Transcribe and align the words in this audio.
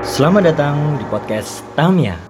Selamat 0.00 0.48
datang 0.48 0.96
di 0.96 1.04
podcast 1.12 1.60
Tamia. 1.76 2.29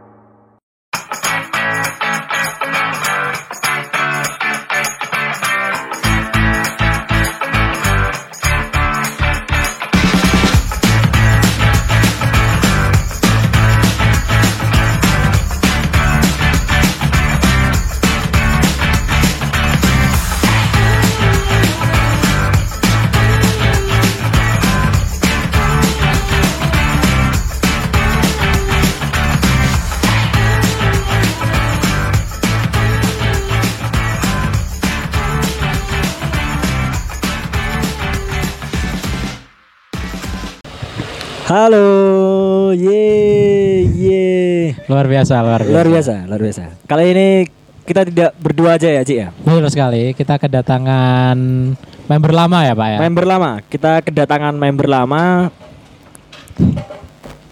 Halo, 41.71 42.75
ye, 42.75 43.87
ye. 43.95 44.27
Luar 44.91 45.07
biasa, 45.07 45.39
luar 45.39 45.63
biasa. 45.63 45.71
Luar 45.71 45.87
biasa, 45.87 46.15
luar 46.27 46.41
biasa. 46.43 46.65
Kali 46.83 47.05
ini 47.15 47.29
kita 47.87 48.03
tidak 48.11 48.35
berdua 48.43 48.75
aja 48.75 48.91
ya, 48.91 49.07
Cik 49.07 49.15
ya. 49.15 49.31
Betul 49.31 49.71
sekali. 49.71 50.11
Kita 50.19 50.35
kedatangan 50.35 51.39
member 52.11 52.33
lama 52.35 52.67
ya, 52.67 52.75
Pak 52.75 52.89
ya. 52.91 52.99
Member 53.07 53.23
lama, 53.23 53.51
kita 53.71 54.03
kedatangan 54.03 54.51
member 54.51 54.91
lama. 54.91 55.55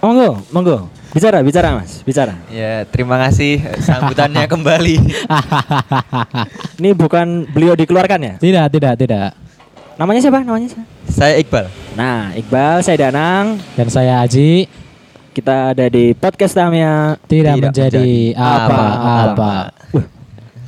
Monggo, 0.03 0.43
monggo. 0.51 0.91
Bicara, 1.15 1.39
bicara 1.39 1.79
Mas, 1.79 2.03
bicara. 2.03 2.43
Ya, 2.51 2.91
terima 2.91 3.23
kasih 3.23 3.63
sambutannya 3.79 4.45
kembali. 4.59 4.99
Ini 6.83 6.91
bukan 6.91 7.47
beliau 7.55 7.79
dikeluarkan 7.79 8.19
ya? 8.19 8.35
tidak, 8.43 8.67
tidak, 8.75 8.99
tidak. 8.99 9.48
Namanya 9.99 10.21
siapa? 10.23 10.41
Namanya 10.47 10.69
siapa? 10.71 10.87
Saya 11.11 11.35
Iqbal. 11.43 11.67
Nah, 11.99 12.31
Iqbal, 12.33 12.87
saya 12.87 12.97
Danang. 12.97 13.59
Dan 13.75 13.91
saya 13.91 14.23
Aji 14.23 14.71
Kita 15.35 15.75
ada 15.75 15.87
di 15.87 16.15
podcast 16.15 16.55
Tamia. 16.55 17.15
tidak, 17.27 17.59
Tidak 17.59 17.71
menjadi 17.71 18.11
apa-apa. 18.35 19.71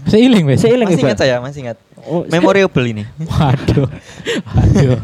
Seiling, 0.06 0.46
wes. 0.46 0.62
Seiling 0.62 0.86
Masih 0.86 0.98
Iqbal. 0.98 1.10
ingat 1.10 1.18
saya, 1.18 1.36
masih 1.38 1.60
ingat. 1.62 1.78
Oh, 2.02 2.22
Memorable 2.26 2.86
ini. 2.86 3.02
Waduh. 3.18 3.86
Waduh. 4.50 4.98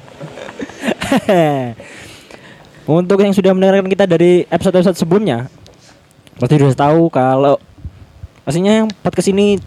Untuk 2.98 3.18
yang 3.18 3.34
sudah 3.34 3.50
mendengarkan 3.50 3.90
kita 3.90 4.06
dari 4.06 4.46
episode-episode 4.46 4.94
sebelumnya, 4.94 5.50
pasti 6.38 6.55
sudah 6.55 6.78
tahu 6.78 7.11
kalau 7.11 7.58
pastinya 8.42 8.70
yang 8.70 8.86
podcast 9.02 9.30
ini 9.30 9.58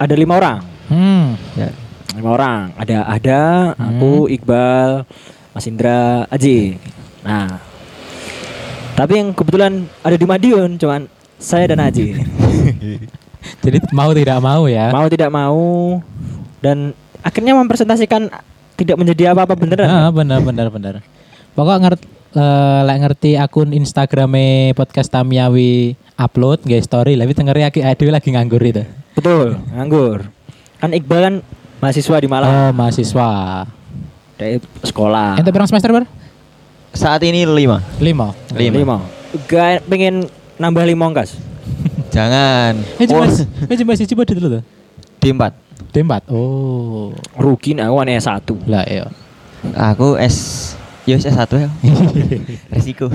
ada 0.00 0.16
lima 0.16 0.40
orang. 0.40 0.58
Hmm. 0.88 1.36
Ya. 1.56 1.68
Lima 2.14 2.30
orang. 2.30 2.60
Ada 2.74 2.98
ada, 3.04 3.42
Hmm. 3.74 3.98
aku, 3.98 4.12
Iqbal, 4.30 5.02
Mas 5.50 5.66
Indra, 5.66 6.24
Aji. 6.30 6.78
Nah, 7.20 7.58
tapi 8.94 9.18
yang 9.18 9.34
kebetulan 9.34 9.72
ada 10.00 10.14
di 10.14 10.22
Madiun, 10.22 10.78
cuman 10.78 11.10
saya 11.36 11.66
dan 11.66 11.82
Aji. 11.82 12.14
Jadi 13.64 13.76
mau 13.92 14.10
tidak 14.10 14.38
mau 14.40 14.64
ya. 14.64 14.88
mau 14.88 15.04
tidak 15.04 15.28
mau 15.28 16.00
dan 16.64 16.96
akhirnya 17.20 17.52
mempresentasikan 17.52 18.32
tidak 18.74 18.96
menjadi 18.96 19.36
apa-apa 19.36 19.52
beneran. 19.52 19.84
Ah, 19.84 20.08
benar, 20.08 20.40
benar, 20.40 20.72
benar. 20.72 20.94
Pokok 21.52 21.78
ngerti 21.78 22.06
lek 22.82 22.98
ngerti 22.98 23.30
akun 23.38 23.70
Instagrame 23.70 24.74
podcast 24.74 25.06
Tamiawi 25.06 25.94
upload 26.18 26.66
nggak 26.66 26.82
story 26.82 27.14
tapi 27.14 27.30
tengeri 27.30 27.62
aki 27.62 27.80
adewe 27.84 28.10
lagi 28.10 28.32
nganggur 28.32 28.58
itu. 28.58 28.82
Betul, 29.14 29.60
nganggur. 29.70 30.26
Kan 30.80 30.90
Iqbal 30.90 31.20
kan 31.22 31.34
mahasiswa 31.84 32.16
di 32.16 32.28
Malang 32.32 32.48
Oh, 32.48 32.70
mahasiswa. 32.72 33.28
dari 34.34 34.56
sekolah. 34.80 35.36
Ente 35.36 35.52
berapa 35.52 35.68
semester 35.68 35.92
ber? 35.92 36.08
Saat 36.90 37.20
ini 37.22 37.44
lima. 37.44 37.84
Lima. 38.00 38.32
Lima. 38.56 38.74
lima. 38.74 38.96
Gak 39.44 39.84
pengen 39.84 40.24
nambah 40.56 40.80
lima 40.88 41.04
ongkas. 41.04 41.36
Jangan. 42.14 42.80
Eh 42.96 43.04
coba, 43.04 43.28
eh 43.68 43.76
coba 43.76 43.92
sih 43.94 44.08
coba 44.08 44.22
dulu 44.24 44.58
tuh. 44.58 44.62
Di 45.20 45.28
empat. 45.28 45.52
Tempat. 45.92 46.26
Oh. 46.32 47.12
Rugi 47.36 47.76
nah 47.76 47.92
aku 47.92 48.00
S1. 48.02 48.40
Lah 48.66 48.82
iya. 48.88 49.06
Aku 49.92 50.16
S 50.16 50.72
Ya 51.04 51.20
S 51.20 51.28
satu 51.28 51.60
ya. 51.60 51.68
Resiko. 52.72 53.12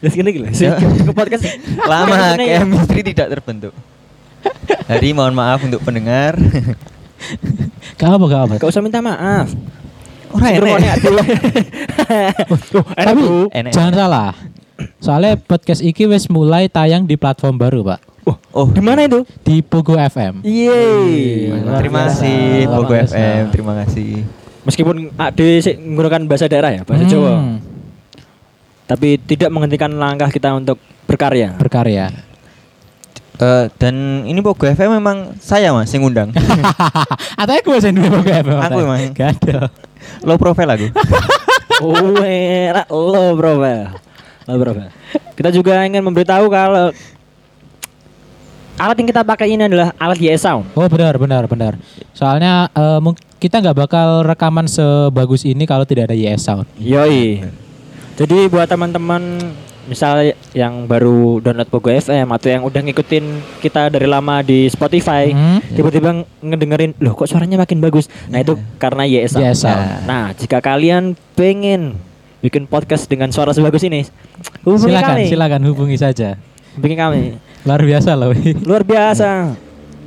Terus 0.00 0.14
gini 0.16 0.32
gila. 0.32 0.48
Ya. 0.48 0.80
Ke 0.80 1.12
podcast 1.12 1.44
Lama 1.84 2.32
Ini- 2.40 2.56
chemistry 2.56 3.04
tidak 3.04 3.36
terbentuk. 3.36 3.76
Jadi 4.90 5.08
mohon 5.12 5.34
maaf 5.34 5.62
untuk 5.62 5.80
pendengar. 5.80 6.34
Gak 7.94 8.10
apa 8.10 8.24
gak 8.26 8.42
apa. 8.48 8.54
Gak 8.58 8.70
usah 8.70 8.82
minta 8.82 8.98
maaf. 8.98 9.52
Ora 10.30 10.46
Sing 10.46 10.54
ngrungokne 10.62 10.86
enak. 10.86 10.98
Tapi. 12.96 13.22
Enak. 13.50 13.72
jangan 13.74 13.92
salah. 13.92 14.30
Soalnya 15.02 15.36
podcast 15.36 15.84
iki 15.84 16.08
wis 16.08 16.30
mulai 16.30 16.70
tayang 16.70 17.04
di 17.04 17.18
platform 17.18 17.60
baru, 17.60 17.80
Pak. 17.84 18.00
Oh, 18.54 18.68
Di 18.70 18.78
mana 18.78 19.04
itu? 19.04 19.26
Di 19.42 19.58
Pogo 19.60 19.98
FM. 19.98 20.44
Yeay. 20.46 21.50
Terima 21.82 22.06
kasih 22.06 22.68
Pogo. 22.68 22.94
FM, 22.94 23.42
terima 23.50 23.72
kasih. 23.82 24.22
Meskipun 24.62 25.10
Ade 25.16 25.64
sih 25.64 25.74
menggunakan 25.74 26.28
bahasa 26.28 26.46
daerah 26.46 26.70
ya, 26.70 26.82
bahasa 26.86 27.04
Hmm, 27.08 27.10
Jawa. 27.10 27.32
Tapi 28.86 29.18
tidak 29.22 29.50
menghentikan 29.50 29.90
langkah 29.96 30.30
kita 30.30 30.52
untuk 30.54 30.78
berkarya. 31.08 31.58
Berkarya. 31.58 32.29
Eh, 33.40 33.64
dan 33.80 33.94
ini 34.28 34.44
Pogo 34.44 34.68
FM 34.68 35.00
memang 35.00 35.32
saya 35.40 35.72
mas 35.72 35.88
yang 35.88 36.04
ngundang. 36.04 36.28
Atau 37.40 37.56
aku 37.56 37.80
sing 37.80 37.96
duwe 37.96 38.12
Pogo 38.12 38.28
FM. 38.28 38.56
Aku 38.60 38.78
emang. 38.84 39.00
Gak 39.16 39.40
ada. 39.40 39.72
Low 40.20 40.36
profile 40.36 40.76
aku. 40.76 40.86
Oh, 41.80 42.20
enak 42.20 42.84
lo 42.92 43.32
bro, 43.32 43.56
lo 43.56 44.54
bro. 44.60 44.72
Kita 45.32 45.48
juga 45.48 45.80
ingin 45.88 46.04
memberitahu 46.04 46.52
kalau 46.52 46.92
alat 48.76 48.96
yang 48.96 49.08
kita 49.08 49.24
pakai 49.24 49.56
ini 49.56 49.64
adalah 49.64 49.96
alat 49.96 50.20
YS 50.20 50.44
Sound. 50.44 50.68
Oh 50.76 50.84
benar 50.88 51.16
benar 51.16 51.48
benar. 51.48 51.80
Soalnya 52.12 52.68
mung- 53.00 53.16
kita 53.40 53.60
nggak 53.60 53.76
bakal 53.76 54.20
rekaman 54.20 54.68
sebagus 54.68 55.48
ini 55.48 55.64
kalau 55.64 55.88
tidak 55.88 56.12
ada 56.12 56.16
YS 56.16 56.44
Sound. 56.44 56.68
Yoi. 56.76 57.40
Jadi 58.20 58.52
buat 58.52 58.68
teman-teman 58.68 59.40
misal 59.90 60.22
yang 60.54 60.86
baru 60.86 61.42
download 61.42 61.66
Pogo 61.66 61.90
FM 61.90 62.30
atau 62.30 62.46
yang 62.46 62.62
udah 62.62 62.78
ngikutin 62.80 63.24
kita 63.58 63.90
dari 63.90 64.06
lama 64.06 64.38
di 64.40 64.64
Spotify, 64.66 65.28
Hmm. 65.28 65.58
tiba-tiba 65.66 66.14
ngedengerin, 66.38 66.94
loh 66.96 67.12
kok 67.12 67.26
suaranya 67.26 67.58
makin 67.58 67.82
bagus. 67.82 68.06
Nah 68.26 68.38
itu 68.38 68.54
karena 68.78 69.02
YS 69.02 69.34
Sound. 69.34 69.44
YS 69.44 69.58
Sound. 69.60 69.86
Nah 70.06 70.30
jika 70.32 70.58
kalian 70.60 71.02
pengen 71.34 71.98
bikin 72.38 72.64
podcast 72.64 73.04
dengan 73.04 73.28
suara 73.28 73.50
sebagus 73.50 73.82
ini, 73.82 74.06
hubungi 74.62 74.94
Silakan 74.94 75.10
kami. 75.12 75.24
silakan 75.26 75.62
hubungi 75.66 75.96
saja. 75.98 76.38
Hubungi 76.72 76.94
kami. 76.94 77.20
Luar 77.60 77.82
biasa 77.82 78.14
loh. 78.14 78.30
Luar 78.62 78.80
biasa. 78.80 79.58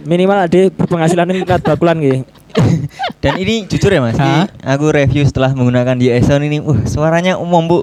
Minimal 0.04 0.38
ada 0.42 0.62
berpenghasilan 0.70 1.28
ini 1.28 1.44
kat 1.44 1.62
bakulan 1.62 2.00
gitu. 2.00 2.24
Dan 3.24 3.40
ini 3.40 3.66
jujur 3.66 3.90
ya 3.90 4.02
mas, 4.04 4.18
ini 4.18 4.46
aku 4.62 4.92
review 4.94 5.24
setelah 5.26 5.56
menggunakan 5.56 5.98
YS 5.98 6.30
Sound 6.30 6.46
ini, 6.46 6.60
uh 6.62 6.80
suaranya 6.86 7.40
umum 7.40 7.66
bu. 7.66 7.80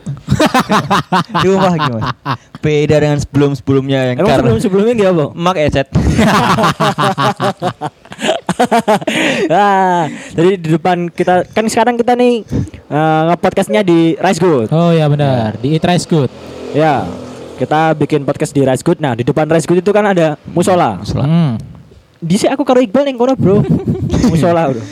Cuma 1.43 1.75
gimana? 1.75 2.15
Beda 2.61 2.97
dengan 3.01 3.19
sebelum 3.19 3.57
sebelumnya 3.57 4.13
yang 4.13 4.21
Emang 4.21 4.29
karena 4.29 4.53
sebelum 4.61 4.61
sebelumnya 4.61 4.95
gak 5.01 5.13
apa? 5.17 5.27
Mak 5.33 5.57
headset. 5.57 5.89
ah, 9.49 10.05
jadi 10.37 10.51
di 10.61 10.69
depan 10.77 11.09
kita 11.09 11.49
kan 11.51 11.65
sekarang 11.73 11.97
kita 11.97 12.13
nih 12.13 12.45
eh, 12.93 13.23
nge-podcastnya 13.33 13.81
di 13.81 14.15
Rice 14.21 14.41
Good. 14.41 14.69
Oh 14.71 14.93
ya 14.93 15.09
benar. 15.09 15.57
Di 15.59 15.77
Eat 15.77 15.85
Rice 15.89 16.07
Good. 16.07 16.31
Ya. 16.77 17.09
Kita 17.61 17.93
bikin 17.93 18.25
podcast 18.25 18.57
di 18.57 18.65
Rice 18.65 18.81
Good. 18.81 19.05
Nah, 19.05 19.13
di 19.13 19.21
depan 19.21 19.45
Rice 19.45 19.69
Good 19.69 19.85
itu 19.85 19.93
kan 19.93 20.09
ada 20.09 20.41
musola. 20.57 20.97
Hmm. 21.13 21.61
Di 22.21 22.37
sini 22.37 22.53
aku 22.53 22.69
karo 22.69 22.85
Iqbal 22.85 23.09
yang 23.09 23.17
kono, 23.17 23.33
Bro. 23.33 23.65
musola, 24.31 24.69
Bro. 24.71 24.85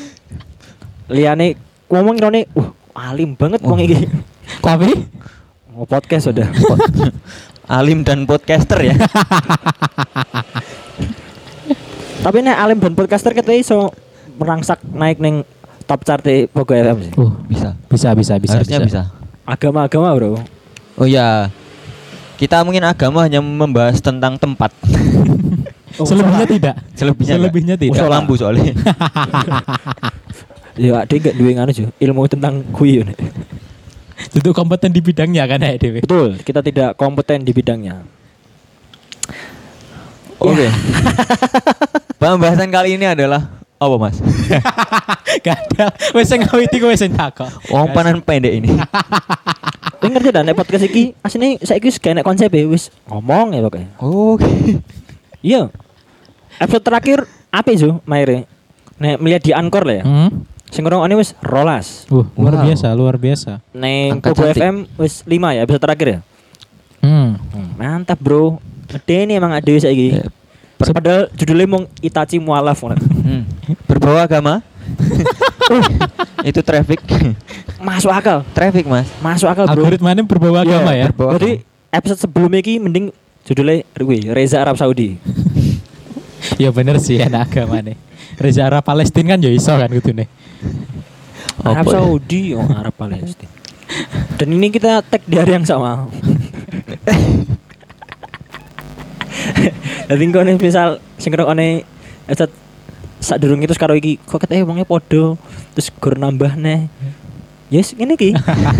Liane 1.12 1.56
ngomong 1.88 2.16
rone, 2.16 2.48
uh, 2.56 2.68
alim 2.96 3.36
banget 3.36 3.60
wong 3.64 3.80
iki. 3.84 4.08
Tapi 4.64 4.92
Mau 5.78 5.86
podcast 5.86 6.26
sudah. 6.26 6.50
Alim 7.78 8.02
dan 8.02 8.26
podcaster 8.26 8.82
ya. 8.82 8.98
Tapi 12.26 12.42
nek 12.42 12.58
alim 12.58 12.82
dan 12.82 12.98
podcaster 12.98 13.30
kita 13.30 13.54
iso 13.54 13.94
merangsak 14.42 14.82
naik 14.90 15.22
neng 15.22 15.46
top 15.86 16.02
chart 16.02 16.26
di 16.26 16.50
Pogo 16.50 16.74
FM 16.74 16.98
sih. 16.98 17.12
uh, 17.14 17.30
Bisa. 17.46 17.78
bisa 17.86 18.10
bisa 18.18 18.34
bisa 18.42 18.58
Harusnya 18.58 18.82
bisa. 18.82 19.02
Agama-agama, 19.46 20.10
Bro. 20.18 20.42
Oh 20.98 21.06
ya. 21.06 21.46
Kita 22.42 22.66
mungkin 22.66 22.82
agama 22.82 23.22
hanya 23.22 23.38
membahas 23.38 24.02
tentang 24.02 24.34
tempat. 24.34 24.74
Selebihnya 25.96 26.46
tidak. 26.46 26.74
Selebihnya 26.92 27.34
Selebihnya 27.38 27.76
tidak. 27.80 27.92
Musuh 27.96 28.10
lampu 28.10 28.32
soalnya. 28.36 28.72
Ya, 30.78 31.02
dia 31.10 31.18
gak 31.18 31.34
duwe 31.34 31.58
ngono 31.58 31.74
Jo. 31.74 31.90
Ilmu 31.98 32.30
tentang 32.30 32.62
kuyon. 32.70 33.10
Itu 34.30 34.54
kompeten 34.54 34.94
di 34.94 35.02
bidangnya 35.02 35.42
kan 35.50 35.58
ya 35.58 35.74
Dewi. 35.74 36.06
Betul, 36.06 36.38
kita 36.38 36.62
tidak 36.62 36.94
kompeten 36.94 37.42
di 37.42 37.50
bidangnya. 37.50 38.06
Oke. 40.38 40.70
Pembahasan 42.22 42.70
kali 42.70 42.94
ini 42.94 43.10
adalah 43.10 43.58
apa 43.78 43.94
mas? 43.98 44.22
Gak 45.46 45.58
ada. 45.66 45.90
Wes 46.14 46.30
sing 46.30 46.46
ngawiti 46.46 46.78
kowe 46.78 46.94
sing 46.94 47.10
takok. 47.14 47.50
Wong 47.74 47.90
panan 47.90 48.22
pendek 48.22 48.62
ini. 48.62 48.70
Kowe 49.98 50.08
ngerti 50.10 50.30
dah 50.30 50.42
nek 50.46 50.54
podcast 50.54 50.86
iki 50.86 51.14
asline 51.26 51.58
saiki 51.62 51.90
wis 51.90 51.98
gak 51.98 52.18
enak 52.18 52.26
konsep 52.26 52.50
ya, 52.54 52.62
wis 52.70 52.90
ngomong 53.10 53.54
ya 53.54 53.62
pokoknya. 53.66 53.90
Oke. 53.98 54.78
Iya. 55.40 55.70
Episode 56.58 56.84
terakhir 56.84 57.18
apa 57.48 57.68
itu, 57.70 58.02
Maire? 58.02 58.44
Nek 58.98 59.16
melihat 59.18 59.42
di 59.42 59.52
Anchor 59.52 59.86
lah 59.86 59.96
ya. 59.96 60.04
Hmm. 60.04 60.30
Sing 60.68 60.82
ngrungokne 60.82 61.14
wis 61.14 61.32
rolas. 61.40 62.04
Wah, 62.08 62.26
luar 62.34 62.54
Wow. 62.54 62.64
biasa, 62.66 62.86
luar 62.92 63.16
biasa. 63.16 63.62
Angka 63.72 64.34
Pogo. 64.34 64.44
FM 64.44 64.74
wis 64.98 65.22
5 65.22 65.54
ya 65.54 65.62
episode 65.62 65.80
terakhir 65.80 66.06
ya. 66.08 66.18
Hmm. 66.98 67.38
Hmm, 67.48 67.68
mantap, 67.74 68.18
Bro. 68.18 68.58
Gede 68.86 69.24
nih 69.24 69.38
emang 69.38 69.54
ada 69.54 69.70
saiki. 69.70 70.18
Eh, 70.18 70.28
Padahal 70.78 71.26
judulnya 71.34 71.66
mau 71.66 71.82
Itachi 71.98 72.38
Mualaf. 72.38 72.78
Hmm. 72.82 73.46
Berbau 73.86 74.14
agama? 74.14 74.62
Itu 76.48 76.60
traffic. 76.60 77.02
Masuk 77.78 78.10
akal. 78.10 78.42
traffic 78.50 78.84
mas. 78.84 79.06
Masuk 79.18 79.46
akal, 79.46 79.66
Bro. 79.66 79.84
Algoritmanya 79.84 80.22
berbawa 80.22 80.62
Iya, 80.62 80.78
agama 80.78 80.90
ya. 80.92 81.06
berbawa 81.08 81.30
Jadi 81.36 81.50
episode 81.88 82.20
sebelumnya 82.20 82.58
iki 82.58 82.76
mending 82.76 83.10
judulnya 83.48 83.82
wih, 84.04 84.28
Reza 84.36 84.60
Arab 84.60 84.76
Saudi. 84.76 85.16
Ya 86.56 86.70
bener 86.70 87.02
sih 87.02 87.18
enak 87.18 87.50
agama 87.50 87.82
nih. 87.82 87.98
Reza 88.38 88.70
Arab 88.70 88.86
Palestina 88.86 89.34
kan 89.34 89.42
ya 89.42 89.50
iso 89.50 89.74
kan 89.74 89.90
gitu 89.90 90.14
nih. 90.14 90.30
Arab 91.66 91.86
ya? 91.86 91.92
Saudi, 91.98 92.54
oh 92.54 92.66
Arab 92.72 92.94
Palestina. 92.94 93.50
Dan 94.38 94.54
ini 94.54 94.70
kita 94.70 95.02
tag 95.02 95.22
di 95.26 95.34
hari 95.34 95.58
yang 95.58 95.66
sama. 95.66 96.06
Jadi 100.08 100.22
kau 100.32 100.42
nih 100.46 100.56
misal 100.56 101.02
sing 101.20 101.34
ane 101.36 101.84
episode 102.30 102.54
sak 103.18 103.42
durung 103.42 103.60
itu 103.60 103.74
sekarang 103.74 103.98
iki 103.98 104.16
kok 104.22 104.38
katanya 104.38 104.62
wongnya 104.62 104.86
podo 104.86 105.34
terus 105.74 105.90
gur 105.98 106.14
nambah 106.14 106.54
nih 106.54 106.86
yes 107.68 107.92
ini 107.92 108.14
ki 108.14 108.32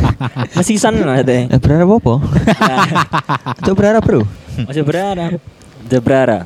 masih 0.56 0.76
san 0.76 0.96
lah 0.96 1.20
katanya 1.20 1.52
Eh, 1.52 1.61
berharap 1.61 1.88
apa? 1.94 2.14
Itu 3.61 3.73
berharap 3.73 4.02
bro. 4.02 4.23
masih 4.61 4.82
berharap 4.82 5.37
masih 5.85 6.00
berharap 6.00 6.44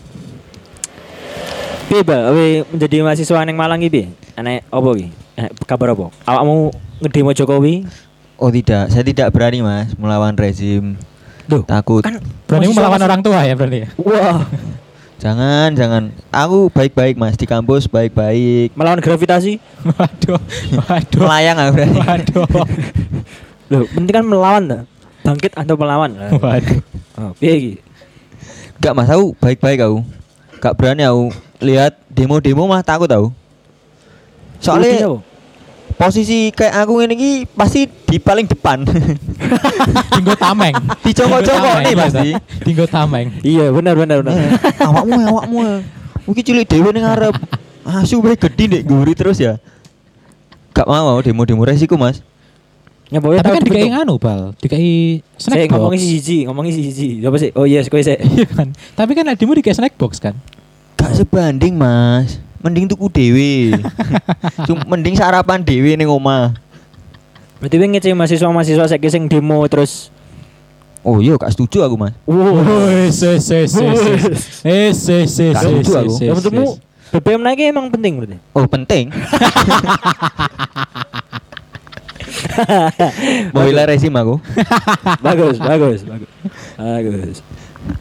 Piye, 1.82 2.00
Ba? 2.00 2.32
Kowe 2.32 2.46
menjadi 2.72 2.96
mahasiswa 3.04 3.44
neng 3.44 3.52
Malang 3.52 3.76
iki 3.78 3.90
piye? 3.92 4.06
Enek 4.32 4.64
apa 4.64 4.88
iki? 4.96 5.06
Enek 5.36 5.50
kabar 5.66 5.92
apa? 5.92 6.08
Awakmu 6.24 6.72
ngedemo 7.00 7.30
Jokowi? 7.30 7.84
Oh 8.40 8.48
tidak, 8.48 8.88
saya 8.88 9.04
tidak 9.04 9.28
berani 9.28 9.60
mas 9.60 9.92
melawan 9.94 10.32
rezim. 10.32 10.96
Duh, 11.44 11.60
Takut. 11.62 12.00
kan 12.00 12.16
Berani 12.48 12.72
melawan 12.72 12.96
orang 12.96 13.20
tua 13.20 13.44
ya 13.44 13.52
berarti 13.52 13.84
ya. 13.84 13.88
Wah, 13.98 14.40
Jangan, 15.22 15.70
jangan. 15.78 16.10
Aku 16.34 16.66
baik-baik 16.74 17.14
mas 17.14 17.38
di 17.38 17.46
kampus 17.46 17.86
baik-baik. 17.86 18.74
melawan 18.74 18.98
gravitasi? 18.98 19.62
Waduh, 19.86 20.42
waduh. 20.82 21.22
Melayang 21.22 21.56
aku 21.62 21.70
berani. 21.78 21.98
Waduh. 22.02 22.46
Loh, 23.70 23.86
penting 23.94 24.14
kan 24.18 24.26
melawan 24.26 24.62
dah. 24.66 24.82
Bangkit 25.22 25.54
atau 25.54 25.78
melawan? 25.78 26.10
Waduh. 26.42 26.82
Oh, 27.22 27.30
piye 27.38 27.54
iki? 27.54 27.72
Gak 28.82 28.98
mas, 28.98 29.06
aku 29.14 29.38
baik-baik 29.38 29.86
aku. 29.86 30.02
Gak 30.58 30.74
berani 30.74 31.06
aku 31.06 31.30
lihat 31.62 32.02
demo-demo 32.10 32.66
mah 32.66 32.82
takut 32.82 33.06
aku. 33.06 33.30
Buktinya 33.30 34.58
Soalnya 34.58 35.06
apa? 35.06 35.31
Posisi 36.02 36.50
kayak 36.50 36.74
aku 36.82 37.06
ini 37.06 37.14
ki 37.14 37.32
pasti 37.54 37.86
di 37.86 38.18
paling 38.18 38.50
depan. 38.50 38.82
Tinggo 40.18 40.34
tameng. 40.34 40.74
Dicokok-cokok 41.06 41.76
nih 41.86 41.94
pasti. 41.94 42.28
tameng. 42.34 42.62
Tinggo 42.66 42.86
tameng. 42.90 43.26
Iya, 43.46 43.70
benar 43.70 43.94
benar 43.94 44.16
benar. 44.26 44.34
Eh, 44.34 44.50
awakmu 44.82 45.14
ya, 45.14 45.26
awakmu 45.30 45.58
ya. 45.62 45.76
Mungkin 46.26 46.42
cilik 46.42 46.66
dewe 46.66 46.90
ning 46.90 47.06
ngarep. 47.06 47.34
Asu 47.86 48.18
bae 48.18 48.34
gede 48.34 48.64
nek 48.66 48.82
guri 48.82 49.14
terus 49.14 49.38
ya. 49.38 49.62
Gak 50.74 50.90
mau 50.90 51.14
aku 51.14 51.30
demo-demo 51.30 51.62
resiko 51.62 51.94
mas. 51.94 52.18
Nyaboe 53.12 53.38
Tapi 53.38 53.60
kan 53.60 53.62
dikai 53.62 53.92
nganu 53.92 54.16
bal, 54.16 54.56
dikai 54.56 55.20
Saya 55.36 55.68
snack 55.68 55.76
ngomongin 55.76 56.00
box. 56.00 56.08
siji, 56.08 56.38
ngomongin 56.48 56.72
siji. 56.72 57.08
Apa 57.20 57.36
sih? 57.36 57.50
Oh 57.52 57.68
yes, 57.68 57.92
kowe 57.92 58.00
sih. 58.00 58.16
Iya 58.16 58.48
kan. 58.48 58.72
Tapi 58.96 59.12
kan 59.12 59.28
adimu 59.28 59.52
dikai 59.52 59.76
snack 59.76 60.00
box 60.00 60.16
kan. 60.16 60.32
Gak 60.96 61.12
sebanding 61.20 61.76
mas. 61.76 62.40
Mending 62.62 62.86
tuku 62.86 63.06
dewe. 63.10 63.74
Cuma 64.66 64.86
mending 64.94 65.18
sarapan 65.18 65.60
dewe 65.62 65.98
ning 65.98 66.06
omah. 66.06 66.54
Berarti 67.58 67.78
kowe 67.78 67.86
ngece 67.86 68.10
mahasiswa-mahasiswa 68.14 68.90
saiki 68.90 69.06
sing 69.10 69.30
demo 69.30 69.62
terus 69.70 70.10
Oh 71.02 71.18
iya 71.18 71.34
gak 71.34 71.50
setuju 71.50 71.82
aku 71.82 71.98
mas. 71.98 72.14
Wes 72.26 73.18
wes 73.22 73.42
wes 73.50 73.74
wes. 73.74 74.02
Wes 74.62 74.98
wes 75.10 75.30
wes. 75.34 75.54
Setuju 75.58 75.92
aku. 75.98 76.14
Ya 76.22 76.30
menurutmu 76.34 76.78
BBM 77.12 77.42
naiknya 77.44 77.74
emang 77.74 77.90
penting 77.90 78.22
berarti? 78.22 78.38
Oh 78.56 78.64
penting. 78.70 79.10
Membela 83.54 83.84
rezim 83.90 84.14
aku. 84.14 84.38
bagus, 85.26 85.58
bagus, 85.58 86.00
bagus. 86.06 86.30
Bagus. 86.78 87.36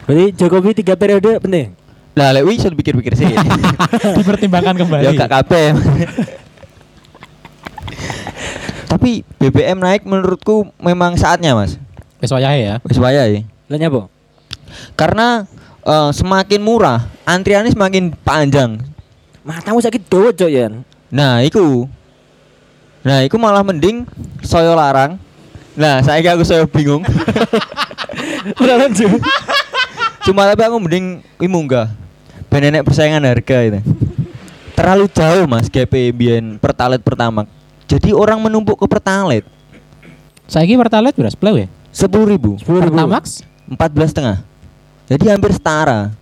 Berarti 0.06 0.24
Jokowi 0.38 0.72
tiga 0.78 0.94
periode 0.94 1.42
penting. 1.42 1.74
Lah 2.12 2.36
lek 2.36 2.44
wis 2.44 2.60
pikir-pikir 2.64 3.16
sih. 3.16 3.24
dipertimbangkan 4.20 4.76
kembali. 4.76 5.02
ya 5.08 5.10
gak 5.16 5.32
kabeh. 5.40 5.72
Tapi 8.92 9.24
BBM 9.40 9.80
naik 9.80 10.04
menurutku 10.04 10.68
memang 10.76 11.16
saatnya 11.16 11.56
mas. 11.56 11.80
Wes 12.20 12.28
wayahe 12.28 12.60
ya. 12.60 12.74
Wis 12.84 13.00
wayahe. 13.00 13.48
Lah 13.72 13.78
nyapa? 13.80 14.12
Karena 14.92 15.48
eh, 15.88 16.10
semakin 16.12 16.60
murah, 16.60 17.08
antriannya 17.24 17.72
semakin 17.72 18.12
panjang. 18.20 18.76
Matamu 19.42 19.80
sakit 19.80 20.06
dowo 20.06 20.30
cok 20.30 20.50
ya. 20.52 20.68
Nah, 21.08 21.40
iku. 21.42 21.88
Nah, 23.02 23.26
iku 23.26 23.40
malah 23.40 23.64
mending 23.64 24.06
saya 24.44 24.76
larang. 24.76 25.18
Nah, 25.74 26.04
saya 26.04 26.20
aku 26.36 26.44
saya 26.44 26.68
bingung. 26.68 27.02
Udah 28.62 28.76
lanjut. 28.76 29.18
Cuma 30.22 30.46
tapi 30.46 30.62
aku 30.62 30.76
mending 30.78 31.24
munggah. 31.48 32.01
Ben 32.52 32.68
enek 32.68 32.84
persaingan 32.84 33.24
harga 33.24 33.58
itu. 33.64 33.80
Terlalu 34.76 35.08
jauh 35.08 35.48
Mas 35.48 35.72
GP 35.72 36.12
biyen 36.12 36.60
pertalite 36.60 37.00
pertama. 37.00 37.48
Jadi 37.88 38.12
orang 38.12 38.40
menumpuk 38.40 38.76
ke 38.76 38.86
pertalite 38.88 39.48
Saiki 40.52 40.76
pertalite 40.76 41.16
beras 41.16 41.32
plau 41.32 41.56
ya. 41.56 41.64
10.000, 41.96 42.60
Pertamax 42.64 43.40
14 43.68 44.12
setengah. 44.12 44.36
Jadi 45.08 45.24
hampir 45.32 45.52
setara. 45.52 46.12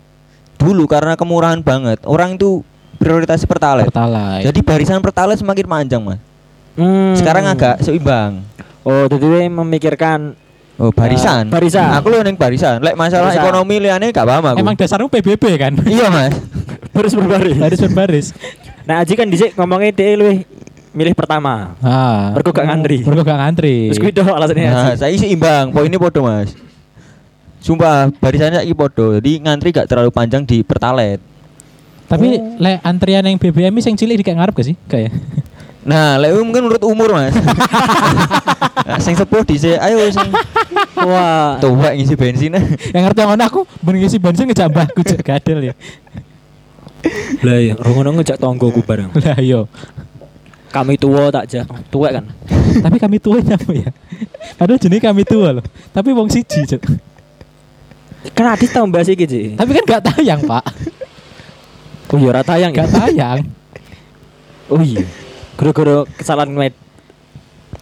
Dulu 0.54 0.86
karena 0.86 1.18
kemurahan 1.18 1.58
banget, 1.62 2.02
orang 2.06 2.38
itu 2.38 2.62
prioritas 2.98 3.42
pertalite. 3.42 3.90
pertalite. 3.90 4.46
Jadi 4.46 4.60
barisan 4.62 5.02
pertalite 5.02 5.42
semakin 5.42 5.66
panjang, 5.66 6.02
Mas. 6.02 6.18
Hmm. 6.78 7.14
Sekarang 7.18 7.46
agak 7.50 7.82
seimbang. 7.82 8.42
Oh, 8.86 9.10
jadi 9.10 9.50
memikirkan 9.50 10.38
Oh, 10.80 10.88
barisan. 10.88 11.44
Ah, 11.44 11.60
barisan. 11.60 11.92
Aku 11.92 12.08
lu 12.08 12.24
ning 12.24 12.40
barisan. 12.40 12.80
Lek 12.80 12.96
masalah 12.96 13.28
Barisan. 13.28 13.44
ekonomi 13.44 13.76
liane 13.76 14.08
gak 14.08 14.24
paham 14.24 14.44
aku. 14.48 14.56
Emang 14.64 14.72
dasarmu 14.72 15.12
PBB 15.12 15.44
kan? 15.60 15.76
iya, 15.92 16.08
Mas. 16.08 16.32
baris 16.96 17.12
berbaris. 17.12 17.56
Harus 17.60 17.78
berbaris. 17.84 18.26
Nah, 18.88 19.04
Aji 19.04 19.12
kan 19.12 19.28
dhisik 19.28 19.52
ngomongnya 19.60 19.92
dia 19.92 20.16
luwih 20.16 20.48
milih 20.96 21.12
pertama. 21.12 21.76
Ah. 21.84 22.32
Mergo 22.32 22.48
gak 22.50 22.64
ngantri. 22.64 23.04
Mergo 23.04 23.20
gak 23.20 23.38
ngantri. 23.38 23.92
Terus 23.92 24.00
kuwi 24.00 24.12
doh 24.16 24.26
alasannya 24.32 24.64
Nah, 24.66 24.96
saya 24.96 25.12
isi 25.12 25.28
imbang, 25.28 25.68
poinnya 25.68 26.00
podo 26.00 26.24
mas. 26.24 26.56
Sumpah, 27.60 28.08
barisannya 28.16 28.64
lagi 28.64 28.72
podo, 28.72 29.20
jadi 29.20 29.36
ngantri 29.44 29.76
gak 29.76 29.84
terlalu 29.84 30.08
panjang 30.08 30.48
di 30.48 30.64
pertalite. 30.64 31.20
Tapi 32.08 32.40
Oh. 32.40 32.56
le 32.56 32.80
antrian 32.80 33.22
yang 33.22 33.36
BBM 33.36 33.70
ini 33.70 33.84
sing 33.84 33.94
cilik 33.94 34.16
di 34.16 34.24
kayak 34.24 34.38
ngarep 34.40 34.54
gak 34.56 34.66
sih? 34.66 34.76
Kayak. 34.88 35.12
Nah, 35.80 36.20
lek 36.20 36.36
mungkin 36.36 36.68
menurut 36.68 36.84
umur 36.84 37.16
mas. 37.16 37.32
sing 39.04 39.16
sepuh 39.16 39.40
di 39.46 39.56
ayo 39.76 40.12
sing 40.12 40.28
Wah. 41.00 41.56
tua 41.56 41.96
ngisi 41.96 42.18
bensin. 42.18 42.52
yang 42.92 43.02
ngerti 43.08 43.20
ngono 43.24 43.44
aku 43.44 43.60
ben 43.80 43.96
ngisi 43.96 44.20
bensin 44.20 44.44
ngejambah 44.50 44.92
aku 44.92 45.00
cek 45.00 45.24
gadel 45.24 45.72
ya. 45.72 45.74
Lah 47.40 47.56
iya, 47.56 47.74
ngono 47.80 48.20
ngejak 48.20 48.36
tonggoku 48.36 48.84
bareng. 48.84 49.08
Lah 49.16 49.40
yo. 49.40 49.64
Kami 50.70 50.94
tua 51.00 51.32
tak 51.32 51.50
jak. 51.50 51.66
Tua 51.90 52.14
kan. 52.14 52.24
Tapi 52.84 52.96
kami 53.00 53.16
tua 53.18 53.42
apa 53.42 53.70
ya? 53.74 53.90
Padahal 54.54 54.78
jenis 54.78 55.02
kami 55.02 55.26
tua 55.26 55.58
loh. 55.58 55.64
Tapi 55.90 56.14
wong 56.14 56.30
siji, 56.30 56.62
Cek. 56.62 56.82
Kan 58.36 58.54
Adit 58.54 58.70
tau 58.70 58.86
bahas 58.86 59.10
iki, 59.10 59.26
Ci. 59.26 59.58
Tapi 59.58 59.70
kan 59.74 59.82
gak 59.82 60.14
tayang, 60.14 60.46
Pak. 60.46 60.64
Oh 62.14 62.18
iya, 62.22 62.26
ora 62.30 62.42
tayang 62.46 62.70
ya. 62.70 62.86
Gak 62.86 62.90
tayang. 62.94 63.38
Oh 64.70 64.78
iya. 64.78 65.02
Gara-gara 65.60 66.08
kesalahan 66.16 66.48
med 66.56 66.72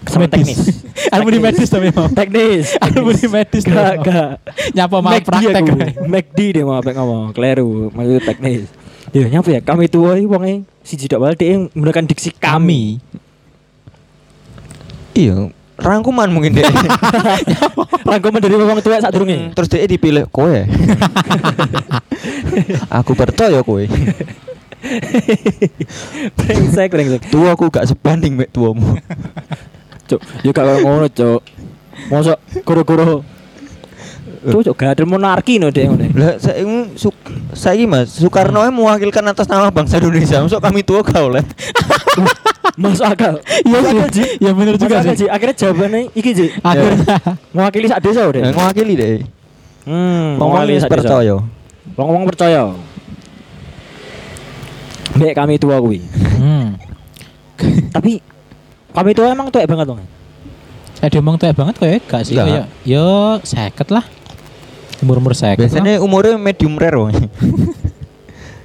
kesalahan 0.03 0.35
teknis. 0.35 0.83
Alumni 1.15 1.39
medis 1.39 1.71
tapi 1.71 1.95
mau. 1.95 2.11
Teknis. 2.11 2.75
Alumni 2.85 3.27
medis 3.31 3.63
Gak, 3.63 4.03
gak. 4.03 4.43
Nyapa 4.75 4.97
mau 4.99 5.15
praktek. 5.15 5.63
McD 6.11 6.39
dia 6.59 6.65
mau 6.67 6.83
apa 6.83 6.91
ngomong, 6.91 7.31
kleru, 7.31 7.95
maksudnya 7.95 8.23
teknis. 8.27 8.67
Ya 9.15 9.31
nyapa 9.31 9.49
ya, 9.55 9.61
kami 9.63 9.87
tua 9.87 10.19
iki 10.19 10.27
wonge 10.27 10.67
siji 10.83 11.07
dak 11.07 11.23
wae 11.23 11.39
dia 11.39 11.71
menggunakan 11.71 12.05
diksi 12.11 12.35
kami. 12.35 12.99
Kami. 12.99 13.17
iya, 15.17 15.49
rangkuman 15.79 16.29
mungkin 16.29 16.59
deh. 16.59 16.65
Rangkuman 18.09 18.41
dari 18.43 18.55
wong 18.59 18.83
tua 18.83 18.99
saat 18.99 19.15
durunge. 19.15 19.55
Terus 19.55 19.69
dia 19.71 19.87
dipilih 19.87 20.27
kowe. 20.29 20.67
aku 22.91 23.13
percaya 23.15 23.63
kowe. 23.63 23.87
Brengsek, 26.39 26.89
brengsek. 26.91 27.23
Tua 27.29 27.55
aku 27.55 27.67
gak 27.71 27.89
sebanding 27.91 28.39
mek 28.39 28.51
tuamu. 28.55 28.99
Cuk, 30.09 30.21
yo 30.47 30.51
gak 30.55 30.65
kaya 30.65 30.81
ngono, 30.83 31.07
Cuk. 31.11 31.43
Mosok 32.09 32.39
guru-guru 32.63 33.27
Cuk, 34.39 34.63
cuk, 34.71 34.77
gak 34.79 34.95
ada 34.95 35.03
monarki 35.03 35.59
no 35.59 35.69
dek 35.69 35.85
ngene. 35.91 36.07
Lah 36.15 36.39
saya 36.39 36.63
su 36.95 37.11
saiki 37.53 37.91
Mas 37.91 38.23
Soekarno 38.23 38.63
yang 38.63 38.75
mewakilkan 38.79 39.27
atas 39.27 39.51
nama 39.51 39.69
bangsa 39.75 39.99
Indonesia. 39.99 40.39
Masuk 40.39 40.63
kami 40.63 40.87
tua 40.87 41.03
gak 41.03 41.19
oleh. 41.19 41.43
Masuk 42.83 43.03
akal. 43.03 43.43
Iya 43.67 43.79
sih. 43.83 43.99
Ji. 44.15 44.23
Iya 44.39 44.51
bener 44.55 44.75
juga 44.79 45.03
sih. 45.03 45.27
Akhirnya 45.27 45.57
jawabannya 45.59 46.01
iki, 46.15 46.31
Ji. 46.31 46.47
Akhirnya 46.63 47.19
Mewakili 47.51 47.87
sak 47.91 48.01
desa 48.07 48.31
udah. 48.31 48.55
Mewakili 48.55 48.95
deh. 48.95 49.27
Hmm, 49.83 50.39
mewakili 50.39 50.79
sak 50.79 50.91
desa. 50.95 51.03
percaya. 51.03 51.37
Wong-wong 51.99 52.25
percaya. 52.31 52.63
Mbak 55.17 55.33
kami 55.33 55.55
tua 55.57 55.81
kuwi. 55.81 56.05
Hmm. 56.37 56.77
Tapi 57.95 58.21
kami 58.93 59.11
tua 59.17 59.33
emang 59.33 59.49
tuwek 59.49 59.65
banget 59.71 59.87
dong. 59.89 60.01
Eh 60.99 61.09
diomong 61.09 61.39
tuh 61.39 61.55
banget 61.55 61.79
kayak 61.79 62.01
gak 62.11 62.23
sih 62.27 62.35
kayak 62.35 62.67
yo 62.83 63.39
seket 63.47 63.89
lah. 63.95 64.03
Umur-umur 64.99 65.31
seket. 65.31 65.71
Biasanya 65.71 66.03
umurnya 66.03 66.35
medium 66.35 66.75
rare 66.75 66.99
wong. 66.99 67.15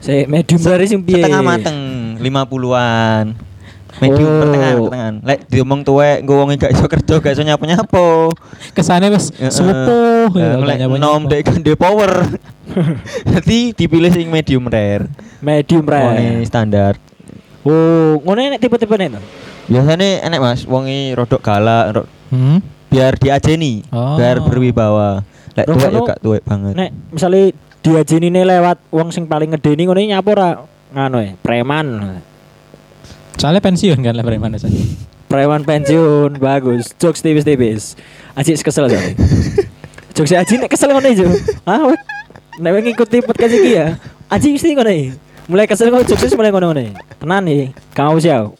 Saya 0.04 0.26
medium 0.26 0.62
rare 0.66 0.84
sing 0.90 1.06
piye? 1.06 1.22
Setengah 1.22 1.46
mateng 1.46 1.78
50-an. 2.18 3.54
Medium 4.02 4.26
Oh. 4.26 4.42
pertengahan, 4.42 4.76
pertengahan. 4.82 5.16
Lek 5.22 5.40
diomong 5.54 5.86
tuwek 5.86 6.26
nggo 6.26 6.34
wong 6.42 6.50
gak 6.58 6.74
iso 6.74 6.90
kerja, 6.90 7.22
gak 7.22 7.34
iso 7.38 7.46
nyapu-nyapu. 7.46 8.34
Kesannya 8.74 9.14
wis 9.14 9.30
ya, 9.38 9.54
Lek 10.58 10.90
nom 10.98 11.30
dek 11.30 11.46
gede 11.46 11.78
power. 11.78 12.26
Jadi 13.38 13.78
dipilih 13.78 14.10
sing 14.10 14.34
medium 14.34 14.66
rare. 14.66 15.06
Medium 15.44 15.84
rare. 15.84 16.40
standar. 16.48 16.96
Oh, 17.64 18.20
ngono 18.20 18.40
nek 18.50 18.60
tipe-tipe 18.60 18.96
nek. 18.96 19.20
Biasanya 19.64 20.24
enek 20.24 20.40
Mas, 20.40 20.62
wonge 20.64 21.12
rodok 21.14 21.40
galak, 21.40 21.86
ro- 21.94 22.10
Hmm. 22.28 22.60
biar 22.88 23.16
diajeni, 23.16 23.84
Oh. 23.90 24.16
biar 24.16 24.40
berwibawa. 24.40 25.24
Lek 25.54 25.68
tuwek 25.68 25.80
ya 25.80 25.90
ngono- 25.90 26.08
gak 26.08 26.20
tuwek 26.20 26.44
banget. 26.44 26.74
Nek 26.74 26.90
misalnya 27.10 27.44
diajenine 27.80 28.42
lewat 28.42 28.78
wong 28.90 29.12
sing 29.12 29.28
paling 29.28 29.52
ngedeni 29.52 29.86
ngono 29.86 30.00
nyapu 30.00 30.32
ora 30.32 30.64
nganu 30.90 31.18
ya, 31.20 31.32
preman. 31.40 31.88
Soalnya 33.36 33.60
pensiun 33.60 34.00
kan 34.00 34.14
lah 34.14 34.24
preman 34.24 34.56
saja. 34.56 34.72
Preman 35.28 35.64
pensiun, 35.64 36.38
bagus. 36.38 36.94
Jokes 36.96 37.20
tipis-tipis. 37.20 37.96
Aji 38.34 38.56
kesel 38.56 38.88
soalnya. 38.88 39.14
Jokes 40.16 40.32
Aji 40.32 40.54
nek 40.58 40.70
kesel 40.70 40.92
ngono 40.92 41.08
ijo. 41.08 41.26
Ah, 41.64 41.88
wek. 41.88 42.00
nek 42.60 42.72
ngikuti 42.84 43.18
podcast 43.20 43.50
iki 43.52 43.72
ya. 43.74 43.98
Aji 44.30 44.54
mesti 44.54 44.74
ngono 44.74 44.92
iki. 44.92 45.10
Mulai 45.52 45.68
kesel 45.68 45.92
kok 45.92 46.08
jokes 46.08 46.34
mulai 46.40 46.52
ngono-ngono. 46.56 46.96
Tenan 47.20 47.42
nih, 47.44 47.76
kau 47.92 48.16
siau. 48.16 48.56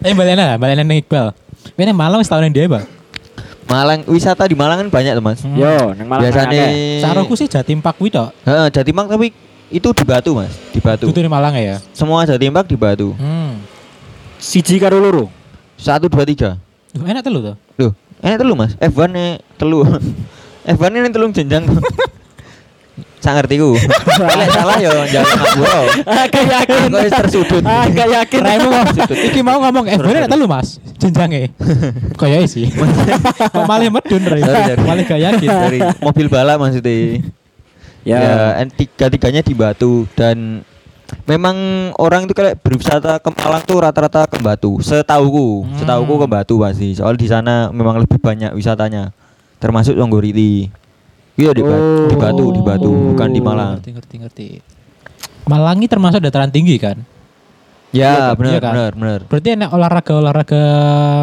Eh 0.00 0.16
balena 0.16 0.54
lah, 0.54 0.56
balena 0.56 0.80
ning 0.80 1.04
Iqbal. 1.04 1.36
Ini 1.76 1.92
Malang 1.92 2.20
wis 2.20 2.28
tahun 2.28 2.52
dia, 2.52 2.68
Bang. 2.68 2.84
Malang 3.64 4.04
wisata 4.08 4.44
di 4.44 4.56
Malang 4.56 4.84
kan 4.84 4.88
banyak 4.92 5.12
tuh 5.16 5.24
Mas. 5.24 5.40
Hmm. 5.40 5.56
Yo, 5.56 5.96
nang 5.96 6.08
Malang 6.08 6.28
Biasanya 6.28 6.64
akeh. 6.68 7.00
Saroku 7.00 7.34
sih 7.36 7.48
Jatim 7.48 7.80
Pak 7.80 7.96
kuwi 7.96 8.12
tok. 8.12 8.32
Heeh, 8.44 8.68
Jatimang 8.68 9.08
tapi 9.08 9.32
itu 9.72 9.88
di 9.88 10.04
Batu 10.04 10.36
Mas, 10.36 10.52
di 10.72 10.80
Batu. 10.84 11.08
Itu 11.08 11.20
di 11.20 11.30
Malang 11.32 11.56
ya. 11.56 11.80
Semua 11.96 12.28
Jatimang 12.28 12.68
di 12.68 12.76
Batu. 12.76 13.16
Hmm. 13.16 13.60
siji 14.36 14.76
karo 14.76 15.00
loro. 15.00 15.32
Satu 15.80 16.12
dua 16.12 16.28
tiga. 16.28 16.60
Duh, 16.92 17.04
enak 17.08 17.24
telu 17.24 17.40
tuh. 17.40 17.56
Loh, 17.80 17.92
enak 18.20 18.36
telu 18.44 18.52
Mas. 18.52 18.76
F1 18.76 19.08
nya 19.16 19.40
telu. 19.56 19.80
F1 20.76 20.90
ini 20.92 21.08
telung 21.12 21.32
jenjang. 21.32 21.64
Saya 23.24 23.40
ngerti 23.40 23.56
ku. 23.56 23.72
Lek 24.20 24.48
salah 24.52 24.76
yo 24.76 24.92
jangan 25.08 25.32
ngapura. 25.40 25.78
Agak 26.04 26.44
yakin. 26.44 26.80
Kok 26.92 27.00
wis 27.00 27.14
tersudut. 27.24 27.62
Agak 27.64 28.08
yakin. 28.12 28.40
Raimu 28.44 28.68
ngomong, 28.68 28.96
iki 29.32 29.40
mau 29.40 29.56
ngomong 29.64 29.84
eh 29.88 29.96
bener 29.96 30.28
telu 30.28 30.44
Mas. 30.44 30.76
Jenjange. 31.00 31.48
Kayak 32.20 32.44
sih. 32.52 32.68
Kok 32.68 33.64
malah 33.70 33.88
medun 33.88 34.22
Rai. 34.28 34.44
Sorry. 34.44 34.76
Malah 34.84 35.04
gak 35.08 35.20
yakin. 35.24 35.48
Dari 35.48 35.80
mobil 36.04 36.26
balap 36.28 36.60
maksudnya. 36.60 37.24
Ya. 38.04 38.20
Ya, 38.20 38.60
tiga-tiganya 38.68 39.40
di 39.40 39.56
Batu 39.56 40.04
dan 40.12 40.60
memang 41.24 41.56
orang 41.96 42.28
itu 42.28 42.36
kayak 42.36 42.60
berwisata 42.60 43.16
ke 43.16 43.32
Malang 43.32 43.64
tuh 43.64 43.80
rata-rata 43.80 44.28
ke 44.28 44.36
Batu. 44.44 44.76
Setauku, 44.84 45.64
Hmm. 45.64 45.80
setauku 45.80 46.14
ke 46.20 46.26
Batu 46.28 46.60
pasti. 46.60 46.92
Soal 46.92 47.16
di 47.16 47.24
sana 47.24 47.72
memang 47.72 47.96
lebih 47.96 48.20
banyak 48.20 48.52
wisatanya. 48.52 49.16
Termasuk 49.56 49.96
Songgoriti. 49.96 50.68
Iya 51.34 51.50
di, 51.50 51.62
Ba- 51.62 51.82
di 52.06 52.14
Batu, 52.14 52.44
di 52.50 52.60
Batu, 52.60 52.86
Oh, 52.86 53.10
bukan 53.10 53.28
di 53.28 53.40
Malang. 53.40 53.74
Ngerti 53.76 53.90
ngerti 53.90 54.14
ngerti. 54.22 54.46
Malang 55.44 55.76
ini 55.76 55.86
termasuk 55.86 56.22
dataran 56.22 56.48
tinggi 56.48 56.78
kan? 56.78 57.02
Ya, 57.90 58.30
Iya 58.30 58.38
benar, 58.38 58.58
kan? 58.60 58.72
benar, 58.72 58.92
benar. 58.94 59.20
Berarti 59.26 59.48
enak 59.52 59.70
olahraga-olahraga 59.70 60.62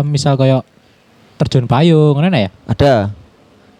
misal 0.04 0.36
kayak 0.36 0.64
terjun 1.38 1.66
payung, 1.66 2.16
ngono 2.16 2.28
ya? 2.30 2.52
Ada. 2.66 3.12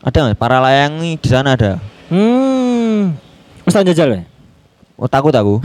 Ada 0.02 0.20
Mas, 0.26 0.36
para 0.36 0.58
layang 0.60 0.98
nih 0.98 1.14
di 1.16 1.28
sana 1.28 1.54
ada. 1.54 1.78
Hmm. 2.10 3.14
Tau 3.64 3.84
jajal 3.86 4.08
ya? 4.10 4.22
Oh, 4.96 5.08
takut 5.08 5.32
aku. 5.32 5.60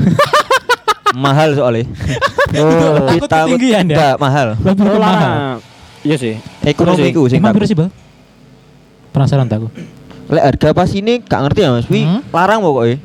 mahal 1.17 1.55
soalnya. 1.55 1.87
Oh, 2.55 3.11
takut 3.23 3.57
ketinggian 3.57 3.87
ya? 3.87 3.97
Enggak, 3.97 4.15
mahal. 4.19 4.47
Lebih 4.61 4.83
Oh, 4.85 4.99
mahal. 4.99 5.35
Iya 6.03 6.17
sih. 6.17 6.35
Ekonomi 6.63 7.11
ku 7.11 7.27
sing 7.27 7.39
Emang 7.39 7.51
takut. 7.51 7.65
berapa 7.65 7.71
sih, 7.71 7.75
Bal? 7.75 7.89
Penasaran 9.11 9.47
tak 9.47 9.63
aku. 9.63 9.69
Lek 10.27 10.43
harga 10.45 10.69
pas 10.73 10.91
ini 10.91 11.21
gak 11.21 11.41
ngerti 11.41 11.61
ya 11.61 11.71
Mas. 11.71 11.87
Wi 11.87 12.03
Hmm? 12.03 12.21
larang 12.31 12.61
pokoknya. 12.61 12.97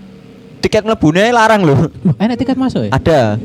Tiket 0.60 0.84
mlebune 0.84 1.24
larang 1.30 1.62
loh. 1.62 1.90
Loh, 2.00 2.16
enak 2.18 2.38
tiket 2.38 2.54
masuk 2.54 2.86
ya? 2.86 2.92
Ada. 2.92 3.38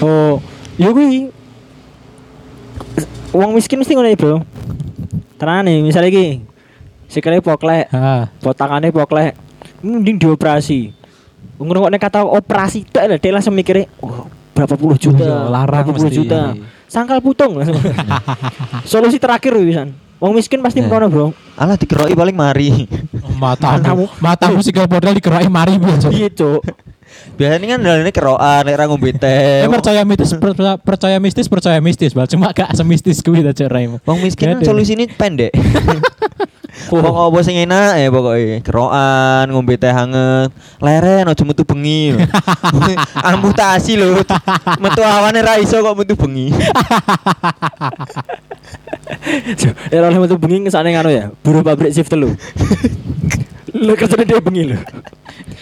Oh, 0.00 0.40
ya 0.76 0.88
kuwi. 0.88 1.28
Uang 3.30 3.52
miskin 3.52 3.76
mesti 3.76 3.92
ngono 3.92 4.08
ya, 4.08 4.16
Bro. 4.16 4.42
Tenan 5.36 5.62
nih, 5.62 5.80
misalnya 5.80 6.08
iki. 6.08 6.40
Sikile 7.06 7.38
poklek, 7.38 7.90
Ha. 7.90 8.32
potangane 8.40 8.88
poklek. 8.88 9.36
Mending 9.80 10.16
dioperasi. 10.16 10.96
Ngrungokne 11.56 11.96
kata 11.96 12.24
operasi 12.24 12.84
tak 12.84 13.04
lah, 13.06 13.18
dia 13.18 13.30
langsung 13.30 13.52
mikirnya, 13.52 13.84
oh, 14.00 14.24
berapa 14.50 14.72
puluh 14.74 14.96
juta, 14.96 15.20
iya, 15.20 15.44
larang 15.44 15.84
berapa 15.84 15.92
puluh 15.92 16.08
mesti. 16.08 16.16
juta. 16.16 16.40
Sangkal 16.88 17.20
putung 17.20 17.60
langsung. 17.60 17.76
Solusi 18.90 19.20
terakhir 19.20 19.52
wisan. 19.54 19.92
Wong 20.20 20.36
miskin 20.36 20.60
pasti 20.60 20.78
Eh. 20.78 20.86
merono, 20.86 21.08
Bro. 21.08 21.26
Alah 21.56 21.74
dikeroi 21.74 22.12
paling 22.12 22.36
mari. 22.36 22.84
Matamu, 23.40 24.04
matamu 24.20 24.60
sih 24.60 24.68
kalau 24.68 24.84
modal 24.86 25.16
dikerai 25.16 25.48
mari 25.48 25.80
Bu. 25.80 25.88
Iya, 26.12 26.28
Cuk. 26.28 26.60
Biasanya 27.36 27.66
kan 27.76 27.80
dalane 27.80 28.12
keroan 28.12 28.62
lek 28.66 28.76
ra 28.76 28.84
ngombe 28.86 29.10
teh. 29.16 29.64
Eh, 29.64 29.70
percaya 29.70 30.04
mistis, 30.04 30.30
per- 30.36 30.80
percaya 30.80 31.16
mistis, 31.16 31.46
percaya 31.48 31.78
mistis, 31.80 32.12
Bal. 32.12 32.28
Cuma 32.28 32.52
gak 32.52 32.76
semistis 32.76 33.24
kuwi 33.24 33.40
ta 33.40 33.56
Cuk 33.56 33.68
Raimu. 33.70 33.96
Wong 34.04 34.18
miskin 34.20 34.56
kan 34.56 34.64
solusi 34.64 34.94
ini 34.94 35.08
pendek. 35.08 35.52
Wong 36.90 37.02
apa 37.04 37.38
sing 37.44 37.60
enak 37.60 37.98
ya 37.98 38.08
pokoknya 38.08 38.62
keroan 38.64 39.46
ngombe 39.52 39.76
teh 39.76 39.90
hangat 39.92 40.48
leren 40.80 41.28
aja 41.28 41.42
metu 41.44 41.62
bengi 41.66 42.14
amputasi 43.30 44.00
lho 44.00 44.16
metu 44.80 45.02
awane 45.04 45.44
ra 45.44 45.60
iso 45.60 45.76
kok 45.82 45.92
metu 45.98 46.14
bengi 46.16 46.50
Ya 49.90 49.98
ora 50.00 50.14
metu 50.14 50.38
bengi 50.38 50.66
kesane 50.70 50.94
ngono 50.94 51.10
ya. 51.10 51.24
Buruh 51.42 51.62
pabrik 51.66 51.92
shift 51.92 52.10
telu. 52.10 52.32
Lu 53.86 53.94
kerjane 53.94 54.24
dia 54.26 54.40
bengi 54.42 54.70
lho. 54.70 54.78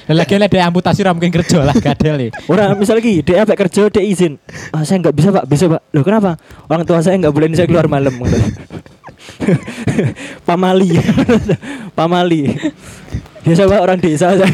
Lagi 0.09 0.35
lah 0.35 0.49
dia 0.49 0.65
amputasi 0.65 1.01
ra 1.01 1.13
mungkin 1.13 1.29
kerja 1.29 1.61
lah 1.61 1.77
gadel 1.77 2.17
nih. 2.17 2.29
Ora 2.49 2.73
misal 2.73 2.97
lagi 2.97 3.21
dia 3.21 3.45
apa 3.45 3.53
kerja 3.53 3.89
dia 3.89 4.01
izin. 4.01 4.41
Ah, 4.73 4.81
saya 4.81 4.97
nggak 4.99 5.13
bisa 5.13 5.29
pak, 5.29 5.45
bisa 5.45 5.69
pak. 5.69 5.81
Loh 5.93 6.01
kenapa? 6.01 6.35
Orang 6.65 6.83
tua 6.83 6.99
saya 6.99 7.15
nggak 7.17 7.29
boleh 7.29 7.47
saya 7.53 7.65
keluar 7.65 7.85
malam. 7.87 8.13
Pamali, 10.49 10.97
pamali. 11.99 12.57
Biasa 13.45 13.65
pak 13.65 13.79
orang 13.79 13.99
desa 14.01 14.33
saya. 14.33 14.49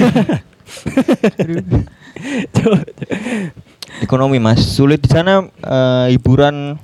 Ekonomi 4.00 4.38
mas 4.38 4.58
sulit 4.60 4.98
di 4.98 5.06
sana 5.06 5.46
eh, 5.46 6.06
hiburan 6.10 6.74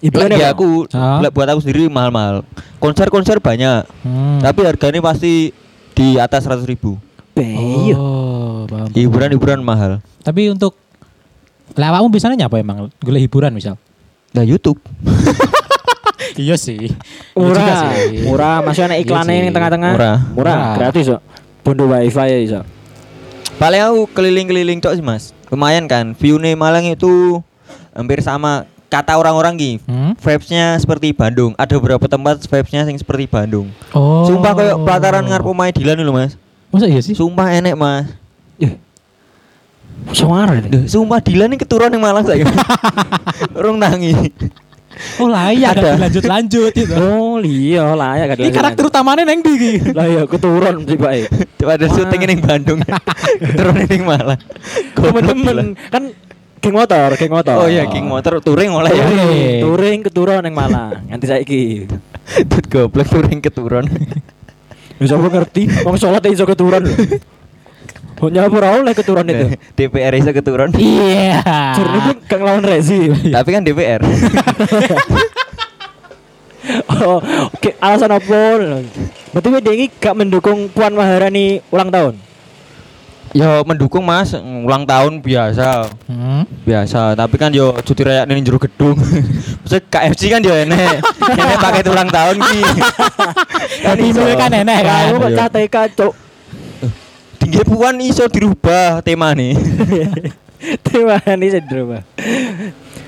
Hiburan 0.00 0.32
ya, 0.32 0.38
ya 0.38 0.48
aku 0.54 0.88
Ah. 0.96 1.20
lek 1.20 1.30
buat 1.30 1.44
aku 1.44 1.60
sendiri 1.60 1.84
mahal-mahal 1.86 2.40
konser-konser 2.80 3.36
banyak 3.36 3.84
Hmm. 4.00 4.40
tapi 4.40 4.64
harganya 4.64 5.04
pasti 5.04 5.52
di 5.92 6.16
atas 6.16 6.48
100 6.48 6.64
ribu 6.64 6.96
Iya. 7.32 7.94
Oh, 7.94 8.66
hiburan-hiburan 8.92 9.60
mahal 9.60 10.02
Tapi 10.20 10.50
untuk 10.50 10.76
lah 11.72 11.90
awakmu 11.90 12.10
biasanya 12.10 12.36
nyapa 12.36 12.58
emang? 12.58 12.90
Golek 12.98 13.22
hiburan 13.24 13.50
misal. 13.50 13.78
nah 14.30 14.42
YouTube 14.42 14.78
Iya 16.32 16.54
sih. 16.54 16.94
Murah, 17.34 17.90
murah. 18.22 18.56
Masih 18.62 18.86
ada 18.86 18.94
iklannya 18.94 19.34
Iya 19.34 19.40
yang 19.40 19.48
sih. 19.48 19.56
tengah-tengah. 19.56 19.92
Murah. 19.92 20.18
murah, 20.30 20.58
gratis 20.76 21.04
kok. 21.08 21.22
Bondo 21.60 21.84
wifi 21.86 22.26
ya 22.26 22.38
iso. 22.40 22.60
paling 23.56 23.76
aku 23.78 24.08
keliling-keliling 24.10 24.80
tok 24.80 24.96
sih 24.96 25.04
mas 25.04 25.36
lumayan 25.46 25.84
kan 25.84 26.16
view 26.16 26.40
nih 26.40 26.56
Malang 26.56 26.80
itu 26.86 27.44
hampir 27.92 28.24
sama 28.24 28.64
kata 28.88 29.14
orang-orang 29.14 29.54
ki 29.54 29.72
Hmm? 29.84 30.16
vibes-nya 30.16 30.74
seperti 30.76 31.12
Bandung. 31.12 31.52
Ada 31.54 31.76
beberapa 31.76 32.02
tempat 32.06 32.40
vibes-nya 32.40 32.82
yang 32.82 32.96
seperti 32.96 33.28
Bandung. 33.28 33.68
Oh. 33.92 34.24
Sumpah 34.24 34.52
kayak 34.52 34.76
pelataran 34.80 35.22
ngarep 35.22 35.44
omahe 35.44 35.70
Dilan 35.70 35.94
lho, 35.96 36.10
Mas. 36.10 36.34
Masa 36.70 36.86
iya 36.86 37.02
sih? 37.02 37.18
Sumpah 37.18 37.50
enek, 37.50 37.74
Mas. 37.74 38.06
Suara 40.10 40.58
ini. 40.58 40.68
Duh, 40.72 40.84
sumpah 40.88 41.20
Dilan 41.20 41.52
ini 41.52 41.58
keturunan 41.60 41.92
yang 41.92 42.02
Malang 42.02 42.24
saya. 42.24 42.42
Urung 43.58 43.78
tangi. 43.78 44.14
Oh 45.16 45.32
layak 45.32 45.80
Ada. 45.80 45.96
kan 45.96 45.98
lanjut-lanjut 46.08 46.72
itu. 46.76 46.92
Oh 46.98 47.40
iya 47.40 47.96
lah 47.96 48.20
ya 48.20 48.36
Ini 48.36 48.52
karakter 48.52 48.84
utamanya 48.84 49.24
neng 49.24 49.40
di 49.40 49.80
lah 49.96 50.04
ya 50.04 50.22
keturun 50.28 50.84
sih 50.84 50.98
baik. 50.98 51.56
Pada 51.56 51.86
syuting 51.88 52.20
ning 52.26 52.40
Bandung. 52.44 52.80
keturunan 53.40 53.86
ning 53.86 54.04
Malang. 54.04 54.40
Temen-temen 54.92 55.72
kan 55.88 56.02
geng 56.60 56.74
motor, 56.76 57.08
geng 57.16 57.32
motor. 57.32 57.54
Oh 57.64 57.68
iya, 57.70 57.88
King 57.88 58.12
motor 58.12 58.44
touring 58.44 58.68
mulai 58.68 58.92
ya. 58.92 59.04
Touring. 59.64 60.04
Keturun 60.04 60.44
yang 60.44 60.56
Malang. 60.56 61.06
Nganti 61.08 61.26
saiki. 61.28 61.62
Tut 62.50 62.66
goblok 62.68 63.08
touring 63.08 63.40
keturun. 63.40 63.88
Bisa 65.00 65.16
apa 65.16 65.32
ngerti? 65.32 65.64
Wong 65.80 65.96
sholat 65.96 66.20
iso 66.28 66.44
keturun 66.44 66.84
lho. 66.84 66.92
Hanya 68.20 68.52
apa 68.52 68.56
ora 68.60 68.84
oleh 68.84 68.92
keturun 68.92 69.24
itu. 69.32 69.56
DPR 69.72 70.12
iso 70.20 70.28
keturun. 70.36 70.76
Iya. 70.76 71.40
Jurni 71.72 71.98
pun 72.04 72.16
gak 72.28 72.36
ngelawan 72.36 72.64
Rezi. 72.68 73.08
Tapi 73.32 73.48
kan 73.48 73.64
DPR. 73.64 74.04
oh, 77.00 77.16
oke 77.48 77.70
alasan 77.80 78.12
apa? 78.12 78.60
Berarti 79.32 79.48
dia 79.64 79.72
ini 79.72 79.88
gak 79.88 80.20
mendukung 80.20 80.68
Puan 80.68 80.92
Maharani 80.92 81.64
ulang 81.72 81.88
tahun. 81.88 82.20
Yo 83.30 83.62
mendukung 83.62 84.02
Mas, 84.02 84.34
ulang 84.34 84.82
tahun 84.82 85.22
biasa. 85.22 85.86
Hmm. 86.10 86.42
Biasa, 86.66 87.14
tapi 87.14 87.38
kan 87.38 87.54
yo 87.54 87.70
cuti 87.78 88.02
raya 88.02 88.26
ning 88.26 88.42
jero 88.42 88.58
gedung. 88.58 88.98
Maksudnya 89.62 89.86
KFC 89.86 90.34
kan 90.34 90.42
yo 90.42 90.50
enek. 90.50 90.98
Enek 91.14 91.58
pakai 91.62 91.86
ulang 91.86 92.10
tahun 92.10 92.42
ki. 92.42 92.60
Tapi 93.86 94.02
iso. 94.10 94.26
itu 94.26 94.34
kan 94.34 94.50
enak 94.50 94.78
kan. 94.82 95.02
Kamu 95.14 95.18
kok. 95.22 95.30
CTK, 95.38 95.76
Cuk. 95.94 96.12
Tinggi 97.38 97.62
puan 97.62 97.96
iso 98.02 98.26
dirubah 98.26 98.98
tema 99.06 99.30
nih. 99.30 99.54
Terima 100.84 101.16
kasih 101.22 101.50
Sedro, 101.56 101.96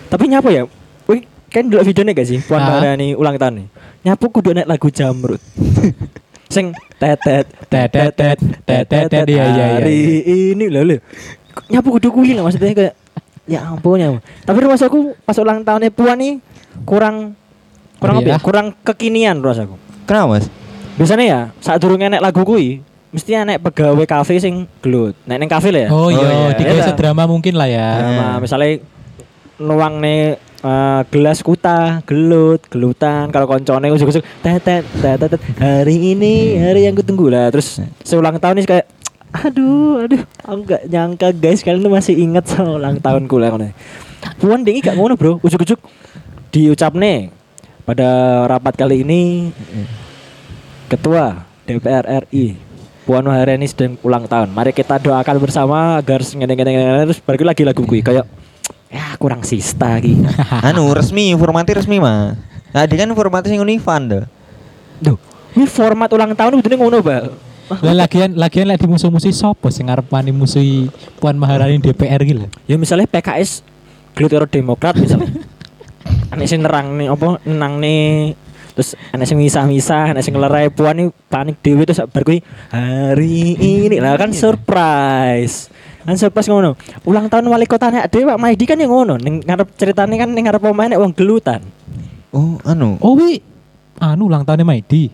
Tapi 0.08 0.24
nyapa 0.30 0.48
ya? 0.54 0.64
Wih, 1.10 1.26
kan 1.50 1.66
dulu 1.66 1.82
videonya 1.84 2.16
gak 2.16 2.28
sih? 2.30 2.38
Puan 2.46 2.62
Ah. 2.62 2.78
Maharani 2.78 3.12
ulang 3.18 3.36
tahun 3.36 3.54
nih. 3.58 3.66
Nyapu 4.06 4.30
kudu 4.30 4.54
nek 4.54 4.70
lagu 4.70 4.86
jamrut. 4.88 5.42
Sing 6.52 6.66
tetet 7.00 7.48
Tetet, 7.66 8.12
tet, 8.12 8.38
tetet, 8.68 9.08
tet, 9.08 9.26
iya, 9.26 9.42
iya, 9.42 9.44
iya, 9.48 9.66
Hari 9.80 9.98
ini 10.52 10.68
lho 10.68 10.84
lho. 10.84 10.96
Nyapu 11.72 11.96
kudu 11.96 12.12
kuwi 12.12 12.36
lah 12.36 12.44
maksudnya 12.44 12.70
kayak 12.70 12.94
ya 13.48 13.64
ampun 13.64 13.96
ya. 13.96 14.08
Tapi 14.44 14.58
rasaku 14.60 15.16
pas 15.24 15.36
ulang 15.36 15.64
tahunnya 15.64 15.88
Puan 15.88 16.20
nih 16.20 16.32
kurang 16.84 17.32
kurang 17.96 18.20
apa 18.20 18.28
ya? 18.28 18.38
Kurang 18.38 18.66
kekinian 18.84 19.40
rasaku. 19.40 19.80
Kenapa 20.04 20.36
Mas? 20.36 20.46
Biasanya 20.94 21.24
ya 21.24 21.40
saat 21.58 21.80
durung 21.80 21.96
enek 21.98 22.20
lagu 22.20 22.44
kuwi 22.44 22.84
mesti 23.08 23.32
enek 23.32 23.64
pegawai 23.64 24.04
kafe 24.04 24.36
sing 24.36 24.68
gelut. 24.84 25.16
Nek 25.24 25.40
ning 25.40 25.48
kafe 25.48 25.72
lah 25.72 25.82
ya. 25.84 25.88
Oh 25.88 26.06
Oh, 26.06 26.08
iya, 26.08 26.28
iya. 26.28 26.52
tiga 26.52 26.72
Iya. 26.72 26.84
sedrama 26.84 27.24
mungkin 27.24 27.56
lah 27.56 27.68
ya. 27.68 27.88
Drama, 27.96 28.28
misalnya 28.38 28.80
nuang 29.56 30.00
nih 30.00 30.36
eh, 30.62 31.00
gelas 31.10 31.38
kuta, 31.42 32.00
gelut, 32.06 32.62
gelutan. 32.70 33.28
Kalau 33.34 33.46
koncone 33.50 33.90
ujuk-ujuk 33.92 34.22
tetet, 34.40 34.86
tetet, 35.02 35.40
hari 35.58 36.14
ini 36.14 36.58
hari 36.58 36.86
yang 36.86 36.94
kutunggu 36.94 37.28
lah. 37.28 37.50
Terus 37.50 37.82
seulang 38.06 38.38
tahun 38.38 38.62
nih 38.62 38.66
kayak 38.66 38.86
aduh, 39.32 40.04
aduh, 40.04 40.22
aku 40.44 40.60
gak 40.68 40.82
nyangka 40.92 41.28
guys 41.32 41.64
kalian 41.64 41.80
tuh 41.80 41.92
masih 41.92 42.14
ingat 42.20 42.44
sama 42.46 42.76
ulang 42.76 43.00
tahunku 43.00 43.36
lah. 43.40 43.50
Puan 44.38 44.62
dingi 44.62 44.84
gak 44.84 44.94
ngono 44.94 45.16
bro, 45.16 45.40
diucap 46.52 46.92
nih 46.92 47.32
pada 47.82 48.08
rapat 48.46 48.76
kali 48.76 49.02
ini 49.02 49.50
Ketua 50.86 51.48
DPR 51.64 52.28
RI 52.28 52.54
Puan 53.02 53.26
Maharani 53.26 53.66
sedang 53.66 53.98
ulang 54.06 54.30
tahun. 54.30 54.54
Mari 54.54 54.70
kita 54.70 55.00
doakan 55.02 55.42
bersama 55.42 55.98
agar 55.98 56.22
terus 56.22 57.18
balik 57.18 57.42
lagi 57.42 57.66
lagu 57.66 57.82
kuwi 57.82 57.98
kayak 57.98 58.22
ya 58.92 59.16
kurang 59.16 59.40
sista 59.42 59.96
iki. 59.96 60.20
anu 60.68 60.92
resmi, 60.92 61.32
informasi 61.32 61.80
resmi 61.80 61.96
Mas. 61.96 62.36
Nah, 62.72 62.84
dia 62.84 62.96
kan 63.00 63.08
informasi 63.08 63.52
sing 63.52 63.60
Univan 63.60 64.02
dah. 64.08 64.24
Duh, 65.00 65.16
ini 65.56 65.64
format 65.64 66.08
ulang 66.12 66.36
tahun 66.36 66.60
udune 66.60 66.76
ngono, 66.76 67.00
Pak. 67.00 67.22
Lah 67.80 67.94
lagian 67.96 68.36
lagian 68.36 68.68
lek 68.68 68.84
dimusuh-musuhi 68.84 69.32
sopo 69.32 69.72
sing 69.72 69.88
ngarep 69.88 70.04
wani 70.12 70.28
musuhi 70.28 70.92
Puan 71.16 71.40
Maharani 71.40 71.80
DPR 71.80 72.20
gitu. 72.20 72.44
Ya 72.68 72.76
misalnya 72.76 73.08
PKS 73.08 73.64
gelut 74.12 74.28
karo 74.28 74.44
Demokrat 74.44 74.92
misalnya. 75.00 75.32
Anek 76.34 76.46
sing 76.50 76.60
nerang 76.60 77.00
nih 77.00 77.08
apa 77.08 77.40
nenang 77.48 77.80
nih 77.80 78.36
terus 78.72 78.96
anak 79.12 79.28
sing 79.28 79.36
misah-misah, 79.36 80.16
anak 80.16 80.24
sing 80.24 80.32
lerai 80.32 80.72
puan 80.72 80.96
nih 80.96 81.08
panik 81.28 81.60
dewi 81.60 81.84
terus 81.84 82.00
bar 82.08 82.24
hari 82.72 83.52
ini 83.56 84.00
lah 84.00 84.16
kan 84.16 84.32
surprise. 84.32 85.68
Kan 86.02 86.16
surprise 86.18 86.50
ngono. 86.50 86.74
Ulang 87.06 87.30
tahun 87.30 87.46
wali 87.46 87.66
kota 87.66 87.90
nek 87.90 88.10
dhewe 88.10 88.34
Pak 88.34 88.40
Maidi 88.42 88.64
kan 88.66 88.78
yang 88.78 88.90
ngono. 88.90 89.18
Ning 89.18 89.42
ngarep 89.42 89.68
ceritane 89.78 90.14
kan 90.18 90.28
ning 90.30 90.44
ngarep 90.46 90.62
omahe 90.62 90.90
nek 90.92 91.00
wong 91.00 91.14
gelutan. 91.14 91.62
Oh, 92.34 92.58
anu. 92.66 92.98
Oh 92.98 93.14
wi 93.14 93.38
anu 94.02 94.26
ulang 94.26 94.42
tahunnya 94.42 94.66
Maidi. 94.66 95.12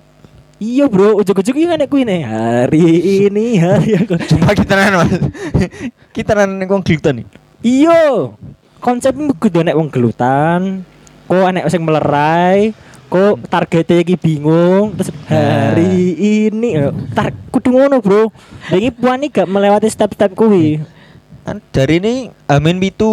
Iya 0.59 0.91
bro, 0.91 1.15
ujuk-ujuk 1.23 1.55
iya 1.55 1.79
nek 1.79 1.87
kuwi 1.87 2.03
nih 2.03 2.27
hari 2.27 2.87
ini 3.31 3.63
hari 3.63 3.95
aku. 3.95 4.19
Cuma 4.27 4.51
kita 4.51 4.75
nan 4.75 5.07
Mas. 5.07 5.13
kita 6.11 6.35
nan 6.35 6.59
wong 6.67 6.83
gelutan 6.83 7.23
nih. 7.23 7.27
Iya. 7.63 8.35
Konsepnya 8.79 9.35
kudu 9.35 9.67
nek 9.67 9.75
wong 9.75 9.91
gelutan, 9.91 10.87
kok 11.27 11.43
anek 11.43 11.67
sing 11.67 11.83
melerai, 11.83 12.71
kok 13.09 13.41
targetnya 13.49 14.05
iki 14.05 14.17
bingung, 14.21 14.93
terus 14.95 15.11
hari 15.27 16.15
ini 16.49 16.77
eh, 16.77 16.93
tar 17.17 17.33
kudu 17.49 17.73
ngono, 17.73 18.05
Bro. 18.05 18.29
Iki 18.69 18.93
puan 18.95 19.25
iki 19.25 19.41
gak 19.41 19.49
melewati 19.49 19.89
step-step 19.89 20.37
kuwi. 20.37 20.79
Kan 21.49 21.65
dari 21.73 21.97
ini 21.97 22.29
Amin 22.45 22.77
Pitu 22.77 23.09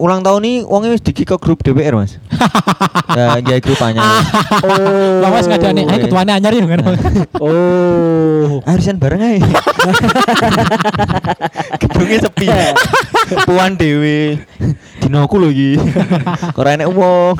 ulang 0.00 0.24
tahun 0.24 0.40
nih 0.40 0.56
uangnya 0.64 0.96
wis 0.96 1.04
dikik 1.04 1.28
ke 1.28 1.36
grup 1.36 1.60
DPR 1.60 2.00
Mas. 2.00 2.16
ya, 3.18 3.36
ya 3.44 3.60
grup 3.60 3.76
anyar. 3.84 4.24
Oh. 4.64 5.20
Lah 5.22 5.28
wes 5.36 5.44
ngadani 5.44 5.84
ayo 5.84 6.08
ketuane 6.08 6.32
anyar 6.32 6.56
ya 6.56 6.64
kan. 6.64 6.80
Oh. 7.44 8.64
Harisan 8.64 8.96
bareng 8.96 9.20
aja. 9.20 9.44
Gedungnya 11.76 12.18
sepi. 12.24 12.48
Puan 13.44 13.76
dewe. 13.76 14.40
Dinoku 15.04 15.36
lho 15.36 15.52
iki. 15.52 15.76
Ora 16.56 16.72
enek 16.72 16.88
wong. 16.88 17.36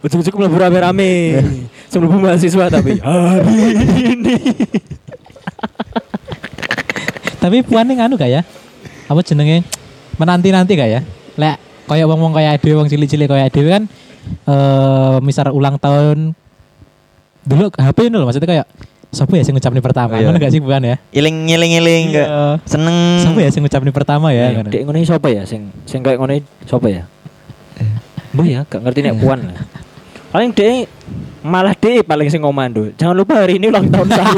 Ujuk-ujuk 0.00 0.34
mlebu 0.36 0.56
rame-rame. 0.56 1.40
Sebelum 1.92 2.22
mahasiswa 2.22 2.70
tapi 2.70 2.96
hari 3.02 3.56
ini. 4.16 4.36
Tapi 7.40 7.64
Puan 7.64 7.88
ning 7.88 8.00
anu 8.00 8.16
gak 8.16 8.30
ya? 8.30 8.42
Apa 9.08 9.20
jenenge? 9.24 9.64
Menanti-nanti 10.20 10.72
gak 10.76 10.90
ya? 10.90 11.00
Lek 11.36 11.56
kayak 11.88 12.06
wong-wong 12.06 12.32
kayak 12.36 12.62
dhewe 12.62 12.78
wong 12.78 12.86
cilik-cilik 12.86 13.26
kayak 13.26 13.50
dhewe 13.50 13.66
kan 13.66 13.84
eh 14.46 15.16
misal 15.26 15.50
ulang 15.50 15.74
tahun 15.74 16.38
dulu 17.42 17.72
HP 17.74 17.98
ini 18.06 18.14
loh 18.14 18.30
maksudnya 18.30 18.46
kayak 18.46 18.66
Siapa 19.10 19.34
ya 19.34 19.42
sing 19.42 19.58
ngucapin 19.58 19.82
pertama? 19.82 20.14
Oh, 20.14 20.22
iya. 20.22 20.30
Gak 20.38 20.54
sih 20.54 20.62
bukan 20.62 20.86
ya? 20.86 20.96
Iling 21.10 21.50
ngiling 21.50 21.72
iling 21.82 22.04
Iya. 22.14 22.62
seneng. 22.62 23.18
Siapa 23.18 23.42
ya 23.42 23.50
sing 23.50 23.66
ngucapin 23.66 23.90
pertama 23.90 24.30
ya? 24.30 24.54
ngono. 24.54 24.70
Dek 24.70 24.86
ngono 24.86 25.02
iki 25.02 25.10
sapa 25.10 25.26
ya 25.34 25.42
sing 25.42 25.66
sing 25.82 25.98
kayak 26.06 26.22
ngono 26.22 26.38
iki 26.38 26.46
sapa 26.62 26.86
ya? 26.86 27.02
Mbah 28.30 28.46
ya, 28.46 28.60
gak 28.70 28.86
ngerti 28.86 29.02
nek 29.02 29.18
puan. 29.18 29.42
Paling 30.30 30.54
dek 30.54 30.86
malah 31.42 31.74
dek 31.74 32.06
paling 32.06 32.30
sing 32.30 32.46
ngomando. 32.46 32.94
Jangan 32.94 33.18
lupa 33.18 33.42
hari 33.42 33.58
ini 33.58 33.66
ulang 33.66 33.90
tahun 33.90 34.14
saya. 34.14 34.30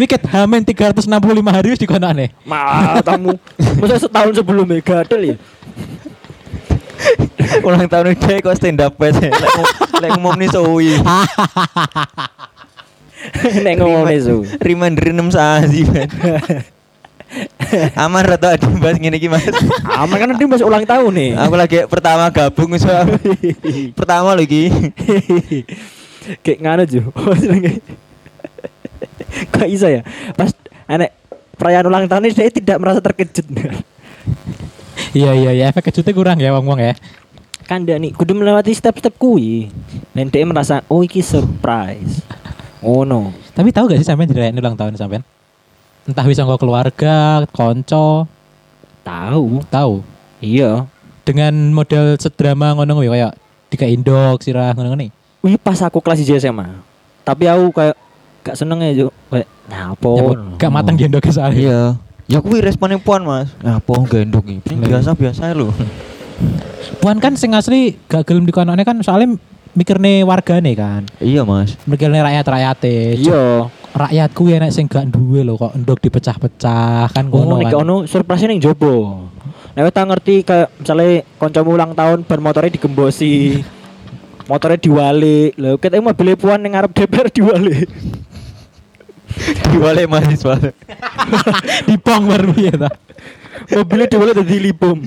Wiket 0.00 0.24
hamen 0.32 0.64
365 0.64 1.12
hari 1.52 1.76
wis 1.76 1.80
dikonane. 1.80 2.32
Matamu. 2.48 3.36
Masa 3.76 4.00
setahun 4.00 4.32
sebelumnya 4.32 4.80
gadel 4.80 5.34
ya. 5.34 5.36
ulang 7.66 7.84
tahun 7.90 8.16
ini 8.16 8.40
kok 8.40 8.56
stand 8.56 8.80
up. 8.80 8.96
Lek 8.96 9.20
ngom- 9.20 9.76
lek 10.00 10.10
ngomong 10.16 10.34
nih 10.40 10.48
suwi. 10.48 10.96
nek 13.64 13.74
ngomong 13.78 14.04
nesu. 14.08 14.42
Reminder 14.58 15.12
6 15.12 15.36
sasi 15.36 15.84
ben. 15.84 16.08
Aman 17.96 18.22
rata 18.28 18.54
adi 18.56 18.68
bahas 18.76 19.00
ngene 19.00 19.16
iki 19.16 19.28
Mas. 19.32 19.48
Aman 19.96 20.20
kan 20.20 20.28
nanti 20.28 20.44
masuk 20.44 20.68
ulang 20.68 20.84
tahun 20.84 21.12
nih. 21.12 21.30
Aku 21.40 21.54
lagi 21.56 21.78
pertama 21.88 22.28
gabung 22.28 22.76
so. 22.76 22.92
pertama 23.98 24.36
lagi. 24.36 24.68
Kayak 26.44 26.58
nganu 26.60 26.84
ju. 26.84 27.00
Kok 29.52 29.66
bisa 29.68 29.88
ya? 29.88 30.02
Pas 30.36 30.52
anek 30.84 31.16
perayaan 31.56 31.88
ulang 31.88 32.04
tahun 32.04 32.28
ini 32.28 32.36
saya 32.36 32.52
tidak 32.52 32.76
merasa 32.76 33.00
terkejut. 33.00 33.48
Iya 35.12 35.36
iya 35.36 35.50
iya 35.52 35.64
efek 35.68 35.92
kejutnya 35.92 36.12
kurang 36.16 36.38
ya 36.40 36.52
wong-wong 36.56 36.80
ya. 36.80 36.96
kan 37.62 37.86
dia 37.86 37.96
nih 37.96 38.12
kudu 38.12 38.36
melewati 38.36 38.74
step-step 38.74 39.14
kui 39.16 39.70
dan 40.12 40.28
dia 40.28 40.44
merasa 40.44 40.82
oh 40.90 41.00
iki 41.00 41.22
surprise 41.22 42.20
oh 42.82 43.06
no 43.06 43.32
Tapi 43.52 43.70
tahu 43.70 43.92
gak 43.92 44.00
sih 44.02 44.08
sampean 44.08 44.28
dirayain 44.28 44.56
ulang 44.56 44.76
tahun 44.76 44.96
sampean? 44.96 45.22
Entah 46.02 46.26
wis 46.26 46.34
sangka 46.34 46.58
keluarga, 46.58 47.46
konco, 47.54 48.26
tahu 49.06 49.62
tahu. 49.70 50.02
iya 50.42 50.86
dengan 51.22 51.54
model 51.70 52.18
sedrama 52.18 52.74
ngono 52.74 52.98
kuwi 52.98 53.10
kayak 53.14 53.32
tiga 53.70 53.86
indok 53.86 54.42
sirah 54.42 54.74
ngono 54.74 54.94
ngene. 54.94 55.14
Wih 55.42 55.58
pas 55.58 55.78
aku 55.82 56.02
kelas 56.02 56.22
di 56.22 56.34
SMA. 56.38 56.66
Tapi 57.22 57.46
aku 57.46 57.70
kayak 57.74 57.96
gak 58.42 58.58
seneng 58.58 58.82
ya 58.82 59.06
Juk. 59.06 59.12
Kayak 59.30 59.48
nah 59.70 59.94
apa? 59.94 60.10
Ya, 60.10 60.22
gak 60.58 60.72
matang 60.74 60.94
di 60.98 61.06
indok 61.06 61.26
soalnya. 61.30 61.58
Iya. 61.58 61.80
Ya 62.30 62.38
kuwi 62.38 62.62
responnya 62.62 62.98
puan 63.02 63.26
mas. 63.26 63.50
Nah, 63.62 63.82
apa 63.82 63.92
gendong 64.06 64.46
iki? 64.46 64.74
Biasa 64.78 65.14
biasa 65.14 65.54
lho. 65.54 65.70
Puan 66.98 67.22
kan 67.22 67.38
sing 67.38 67.54
asli 67.54 67.98
gak 68.10 68.26
gelem 68.26 68.46
dikonone 68.46 68.82
kan 68.82 68.98
soalnya 69.02 69.38
mikirne 69.72 70.24
wargane 70.24 70.72
kan. 70.76 71.02
Iya 71.18 71.42
mas. 71.44 71.76
Mikirne 71.88 72.20
rakyat-rakyate. 72.20 73.16
Iya. 73.20 73.68
Rakyatku 73.92 74.42
enek 74.48 74.72
sing 74.72 74.88
gak 74.88 75.12
duwe 75.12 75.44
lho 75.44 75.60
kok 75.60 75.76
ndok 75.76 76.00
dipecah-pecah 76.00 77.12
kan 77.12 77.28
Oh, 77.28 77.44
ngono 77.44 77.60
nek 77.60 77.76
kan. 77.76 77.84
ono 77.84 77.96
surprise 78.08 78.48
ning 78.48 78.60
jobo. 78.60 79.28
Nek 79.76 79.92
tak 79.92 80.08
ngerti 80.08 80.44
kayak 80.44 80.68
misalnya 80.80 81.24
kancamu 81.36 81.76
ulang 81.76 81.92
tahun 81.92 82.24
ban 82.24 82.40
motornya 82.40 82.72
digembosi. 82.72 83.60
motornya 84.50 84.80
diwali. 84.80 85.52
Lho, 85.60 85.76
kita 85.76 86.00
mobil 86.00 86.36
puan 86.40 86.60
ning 86.64 86.72
ngarep 86.72 86.92
DPR 86.92 87.28
diwali. 87.28 87.78
Diwale 89.72 90.02
mahasiswa. 90.08 90.56
Dipong 91.88 92.24
baru 92.32 92.52
ya 92.56 92.74
ta. 92.76 92.90
Mobilnya 93.72 94.06
diwali 94.08 94.32
dadi 94.32 94.56
libom. 94.60 94.98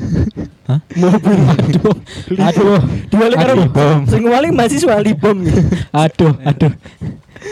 Hah? 0.70 0.80
Mobil. 0.98 1.38
Aduh. 1.46 1.96
Aduh. 2.38 2.82
Diwali 3.10 3.36
karo 3.38 3.54
sing 4.10 4.22
wali 4.26 4.50
mahasiswa 4.54 4.98
libom. 5.02 5.46
Aduh, 5.94 6.34
aduh. 6.46 6.72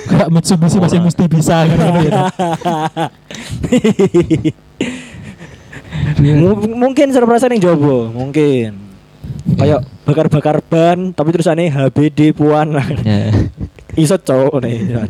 Kayak 0.09 0.29
Mitsubishi 0.33 0.81
masih 0.81 0.99
mesti 1.05 1.23
bisa 1.29 1.63
kan 1.69 1.85
mungkin 6.73 7.13
surprise 7.13 7.45
ning 7.45 7.61
jobo, 7.61 8.09
mungkin. 8.09 8.73
Kayak 9.59 9.85
bakar-bakar 10.07 10.65
ban 10.65 11.13
tapi 11.13 11.29
terusannya 11.29 11.69
HBD 11.69 12.33
puan. 12.33 12.73
Ya. 13.05 13.29
Iso 13.93 14.17
cowok 14.17 14.65
nih. 14.65 15.05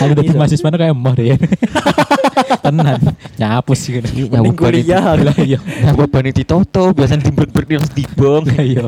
Aku 0.00 0.12
dadi 0.16 0.32
Iya. 0.32 0.38
mahasiswa 0.40 0.68
deh 0.72 0.78
kayak 0.80 0.94
emoh 0.96 1.12
deh. 1.14 1.26
Tenan. 2.64 3.00
Nyapus 3.36 3.78
sih 3.78 3.90
kan. 4.00 4.04
Mending 4.08 4.56
kuliah. 4.56 5.14
Lah 5.20 5.36
iya. 5.38 5.58
Apa 5.86 6.08
bani 6.08 6.32
ditoto, 6.32 6.96
biasanya 6.96 7.28
dibet-bet 7.28 7.64
di 7.68 7.76
dibong. 8.04 8.44
Lah 8.48 8.64
iya. 8.64 8.86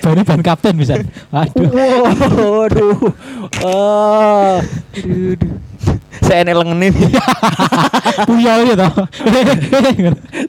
Baru 0.00 0.22
ban 0.22 0.40
kapten 0.40 0.74
bisa. 0.78 0.98
Aduh. 1.34 1.70
Waduh. 2.38 2.98
Ah. 3.66 4.62
Saya 6.22 6.46
enek 6.46 6.54
lengene. 6.54 6.88
Puyol 8.28 8.60
ya 8.70 8.74
toh. 8.78 8.94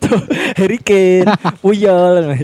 Tuh, 0.03 0.19
Harry 0.59 0.77
Kane, 0.79 1.25
Puyol. 1.59 2.37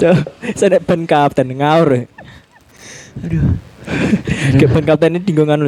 Tuh, 0.00 0.16
saya 0.56 0.80
ban 0.80 1.04
kapten 1.04 1.52
ngawur. 1.60 2.08
Aduh. 3.20 3.69
Kayak 4.58 4.70
ban 4.74 4.84
kapten 4.86 5.16
ini 5.16 5.20
dinggongan 5.22 5.60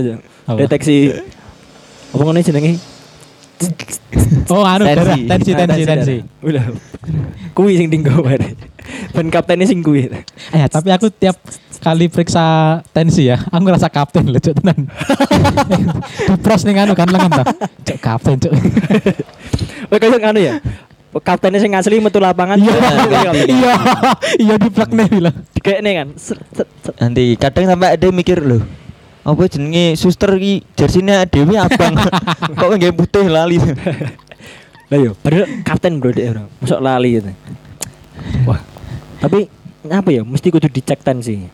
Apa? 0.47 0.59
Deteksi 0.59 1.13
apa 2.13 2.23
ngono 2.23 2.39
jenenge? 2.45 2.77
Oh 4.51 4.67
anu 4.67 4.85
Tensi. 4.85 4.99
darah. 4.99 5.17
tensi 5.17 5.51
tensi 5.55 5.83
tensi. 5.87 6.17
Udah. 6.43 6.65
Kuwi 7.55 7.79
sing 7.79 7.89
dinggo 7.89 8.21
bare. 8.21 8.59
Kaptennya 9.15 9.65
sing 9.65 9.81
kuwi. 9.81 10.11
Eh 10.53 10.61
tapi 10.69 10.91
aku 10.91 11.09
tiap 11.09 11.39
kali 11.83 12.07
periksa 12.07 12.79
tensi 12.95 13.27
ya, 13.27 13.39
aku 13.39 13.63
ngerasa 13.63 13.91
kapten 13.91 14.31
loh 14.31 14.39
cuk 14.39 14.55
tenan. 14.61 14.87
Dipros 16.31 16.63
ning 16.67 16.79
anu 16.79 16.93
kan 16.95 17.09
lengan 17.11 17.31
ta. 17.43 17.45
Cuk 17.87 17.99
kapten 18.03 18.37
cuk. 18.39 18.53
Oh 19.91 19.99
kayak 19.99 20.21
ngono 20.21 20.39
ya. 20.43 20.55
Kaptennya 21.21 21.61
sing 21.61 21.77
asli 21.77 22.01
metu 22.01 22.17
lapangan. 22.17 22.57
Iya. 22.57 22.73
Iya. 23.45 23.75
Iya 24.41 24.55
di 24.57 24.69
plug 24.73 24.91
nih 24.97 25.07
bilang. 25.13 25.37
Dikekne 25.53 25.91
kan. 25.93 26.09
Nanti 27.05 27.37
kadang 27.37 27.65
sampai 27.69 28.01
ada 28.01 28.09
mikir 28.09 28.41
loh. 28.41 28.65
Apa 29.23 29.47
jenenge 29.47 29.95
suster 30.01 30.33
iki 30.41 30.65
jersine 30.73 31.29
Dewi 31.29 31.61
abang. 31.61 31.95
Kok 32.59 32.69
nggak 32.81 32.97
putih 32.97 33.29
lali. 33.29 33.61
Lah 34.89 34.99
yo, 34.99 35.13
padahal 35.21 35.47
kapten 35.65 36.01
bro 36.01 36.11
dek 36.17 36.27
bro. 36.33 36.45
Masuk 36.65 36.81
lali 36.81 37.21
gitu. 37.21 37.31
Wah. 38.49 38.61
Tapi 39.21 39.47
apa 39.93 40.09
ya? 40.11 40.25
Mesti 40.25 40.49
kudu 40.49 40.73
dicek 40.73 41.05
tensi. 41.05 41.45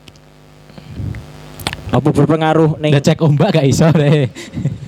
Apa 1.88 2.08
berpengaruh 2.12 2.76
ning 2.76 2.92
Udah 2.92 3.04
cek 3.04 3.18
ombak 3.24 3.48
gak 3.56 3.66
iso 3.66 3.88
deh. 3.96 4.28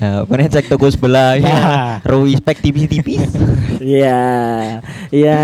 Ya, 0.00 0.24
pernah 0.28 0.48
cek 0.52 0.68
toko 0.68 0.88
sebelah 0.92 1.40
ya. 1.40 1.48
Ya. 1.48 1.60
Rui 2.04 2.36
spek 2.36 2.60
tipis-tipis. 2.60 3.24
Iya. 3.80 4.20
Iya. 5.08 5.40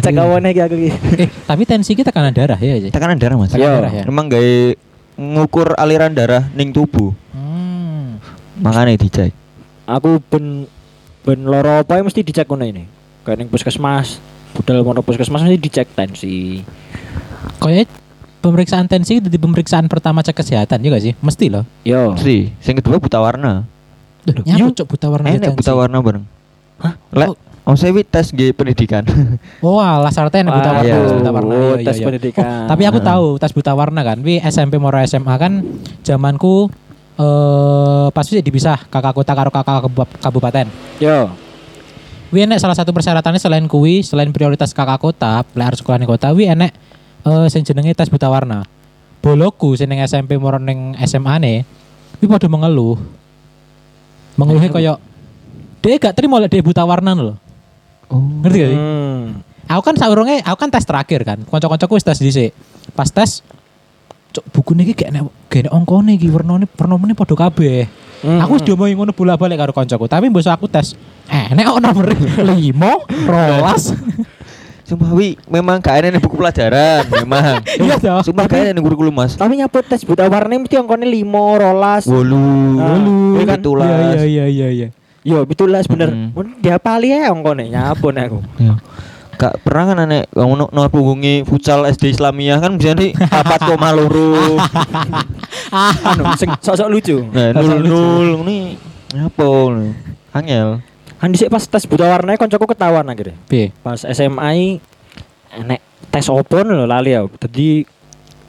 Cek 0.00 0.16
awane 0.16 0.56
iki 0.56 0.60
aku 0.64 0.74
iki. 0.80 0.90
eh 1.24 1.28
tapi 1.44 1.62
tensi 1.68 1.92
kita 1.92 2.08
tekanan 2.08 2.32
darah 2.32 2.56
ya. 2.56 2.80
Cik? 2.80 2.92
Tekanan 2.96 3.20
darah 3.20 3.36
mas. 3.36 3.52
Tekanan 3.52 3.68
Yo. 3.68 3.76
darah 3.76 3.92
ya. 3.92 4.04
Emang 4.08 4.32
gak 4.32 4.44
ngukur 5.20 5.76
aliran 5.76 6.16
darah 6.16 6.48
ning 6.56 6.72
tubuh. 6.72 7.12
Hmm. 7.36 8.16
Makanya 8.64 8.96
dicek. 8.96 9.36
Aku 9.84 10.24
ben 10.32 10.64
ben 11.28 11.40
loro 11.44 11.84
apa 11.84 12.00
ya 12.00 12.02
mesti 12.04 12.24
dicek 12.24 12.48
ngono 12.48 12.64
ini. 12.64 12.84
Kayak 13.28 13.44
ning 13.44 13.48
puskesmas. 13.52 14.16
Budal 14.56 14.80
mono 14.80 15.04
puskesmas 15.04 15.44
mesti 15.44 15.60
dicek 15.60 15.92
tensi. 15.92 16.64
Kayak 17.60 17.92
pemeriksaan 18.40 18.84
tensi 18.84 19.20
itu 19.20 19.28
di 19.28 19.36
pemeriksaan 19.36 19.86
pertama 19.86 20.20
cek 20.20 20.32
kesehatan 20.34 20.80
juga 20.80 20.96
sih, 20.96 21.12
mesti 21.16 21.46
loh. 21.48 21.64
Yo. 21.82 22.16
Si, 22.16 22.48
sing 22.58 22.74
kedua 22.74 22.96
buta 22.96 23.16
warna. 23.16 23.64
Duh, 24.20 24.40
Iya. 24.42 24.60
nyapa 24.60 24.76
cok 24.76 24.88
buta 24.88 25.06
warna 25.08 25.26
Enak 25.28 25.40
tensi. 25.46 25.58
buta 25.58 25.72
warna 25.72 25.96
bareng. 25.98 26.24
Hah? 26.78 26.94
Lek, 27.10 27.28
oh 27.62 27.74
saya 27.74 27.92
tes 28.02 28.28
G 28.30 28.52
pendidikan. 28.52 29.04
Oh, 29.60 29.76
alah 29.76 30.08
syaratnya 30.08 30.44
enak 30.44 30.54
buta 30.54 30.70
warna, 30.74 30.88
iya. 30.88 30.96
tes 30.98 31.12
buta 31.14 31.30
warna. 31.30 31.50
Oh, 31.50 31.56
Iya, 31.56 31.76
iya, 31.76 31.86
tes 31.86 31.96
iya. 31.96 32.04
pendidikan. 32.04 32.44
Oh, 32.44 32.68
tapi 32.68 32.82
aku 32.84 32.98
tahu 33.00 33.26
tes 33.36 33.52
buta 33.52 33.72
warna 33.72 34.00
kan. 34.00 34.18
Wi 34.20 34.40
SMP 34.40 34.76
moro 34.76 34.96
SMA 35.00 35.34
kan 35.36 35.52
zamanku 36.00 36.68
eh 37.16 38.06
pas 38.10 38.24
sih 38.24 38.40
dipisah 38.40 38.88
kakak 38.88 39.12
kota 39.14 39.32
karo 39.34 39.52
kakak 39.52 39.84
kabupaten. 40.18 40.66
Yo. 40.96 41.28
Wi 42.30 42.46
enek 42.46 42.56
salah 42.56 42.72
satu 42.72 42.94
persyaratannya 42.94 43.36
selain 43.36 43.66
kuwi, 43.66 44.00
selain 44.00 44.30
prioritas 44.30 44.70
kakak 44.70 44.96
kota, 44.98 45.44
lek 45.50 45.66
harus 45.66 45.80
sekolah 45.80 45.98
ning 45.98 46.06
kota, 46.06 46.30
wi 46.30 46.46
enek 46.46 46.70
eh 47.26 47.46
sing 47.52 47.62
jenenge 47.66 47.92
tes 47.92 48.08
buta 48.08 48.28
warna. 48.32 48.64
Boloku 49.20 49.76
sing 49.76 49.92
SMP 49.92 50.40
moro 50.40 50.56
ning 50.56 50.96
SMA 51.04 51.34
ne, 51.36 51.54
wi 52.20 52.26
padha 52.28 52.48
mengeluh. 52.48 52.96
Mengeluhnya 54.40 54.72
koyo 54.72 54.94
dia 55.80 55.96
gak 55.96 56.16
terima 56.16 56.40
lek 56.40 56.52
dia 56.52 56.64
buta 56.64 56.84
warna 56.84 57.12
lho. 57.12 57.34
Oh. 58.08 58.20
Ngerti 58.44 58.56
gak 58.56 58.70
sih? 58.72 58.78
Hmm. 58.80 59.24
Aku 59.70 59.82
kan 59.86 59.94
saurunge, 59.94 60.42
aku 60.42 60.56
kan 60.56 60.70
tes 60.72 60.82
terakhir 60.82 61.20
kan. 61.22 61.38
Kanca-kancaku 61.46 62.00
wis 62.00 62.04
tes 62.04 62.18
dhisik. 62.18 62.50
Pas 62.96 63.08
tes 63.12 63.44
cok 64.30 64.44
buku 64.54 64.72
niki 64.78 64.96
gak 64.96 65.10
enek 65.12 65.28
gak 65.50 65.60
enek 65.66 65.72
ongkone 65.74 66.16
iki 66.16 66.32
warnane 66.32 66.64
warnane 66.64 67.12
padha 67.12 67.36
kabeh. 67.36 67.88
Hmm, 68.20 68.40
Aku 68.44 68.56
wis 68.56 68.64
hmm. 68.64 68.68
diomongi 68.68 68.94
ngono 68.96 69.12
bolak-balik 69.16 69.56
karo 69.56 69.72
kancaku, 69.72 70.04
tapi 70.04 70.28
mbok 70.28 70.44
aku 70.44 70.68
tes. 70.68 70.92
Eh, 71.28 71.56
nek 71.56 71.72
ono 71.72 71.88
nomor 71.88 72.12
5, 72.12 72.44
rolas. 73.24 73.92
Sumpah 74.90 75.14
wi, 75.14 75.38
memang 75.46 75.78
gak 75.78 76.02
enak 76.02 76.18
buku 76.18 76.34
pelajaran, 76.34 77.06
memang. 77.22 77.62
Iya 77.78 77.94
toh. 77.94 78.26
Sumpah 78.26 78.50
gak 78.50 78.74
enak 78.74 78.82
kurikulum 78.82 79.14
Mas. 79.14 79.38
Tapi 79.38 79.54
nyaput 79.54 79.86
tes 79.86 80.02
buta 80.02 80.26
warna 80.26 80.58
mesti 80.58 80.74
angkone 80.74 81.06
5, 81.06 81.22
rolas. 81.62 82.02
Wolu, 82.10 82.42
Ah, 82.74 82.98
wolu, 82.98 83.38
iya 83.38 83.44
kan? 83.46 83.58
pitulas. 83.62 83.86
Iya 84.18 84.22
iya 84.26 84.44
iya 84.50 84.68
iya. 84.68 84.88
Yo, 85.22 85.46
betulas 85.46 85.86
bener. 85.86 86.10
Mm. 86.10 86.34
Mun 86.34 86.58
diapali 86.58 87.14
ya 87.14 87.30
angkone 87.30 87.70
nyapun 87.70 88.18
aku. 88.18 88.38
Iya. 88.58 88.74
Gak 89.38 89.62
pernah 89.64 89.84
kan 89.88 89.98
anek 90.04 90.28
ngono 90.36 90.68
no 90.68 90.80
punggungnya 90.92 91.48
futsal 91.48 91.86
SD 91.86 92.12
Islamiyah 92.12 92.60
kan 92.60 92.76
bisa 92.76 92.92
nih 92.92 93.16
papat 93.32 93.62
koma 93.64 93.88
loro. 93.88 94.58
anu 96.04 96.34
sing 96.36 96.50
sok-sok 96.58 96.88
lucu. 96.90 97.24
Nah, 97.30 97.54
nul 97.54 97.78
nul 97.80 98.28
ini 98.44 98.76
apa? 99.16 99.48
Angel. 100.34 100.82
Kan 101.20 101.36
dhisik 101.36 101.52
pas 101.52 101.60
tes 101.60 101.84
buta 101.84 102.08
warna 102.08 102.32
koncoku 102.40 102.64
ketahuan 102.64 103.04
akhirnya. 103.04 103.36
Piye? 103.44 103.76
Pas 103.84 104.00
SMA 104.00 104.80
enek 105.52 105.80
tes 106.08 106.24
opo 106.32 106.64
lho 106.64 106.88
lali 106.88 107.12
aku. 107.12 107.36
Dadi 107.36 107.84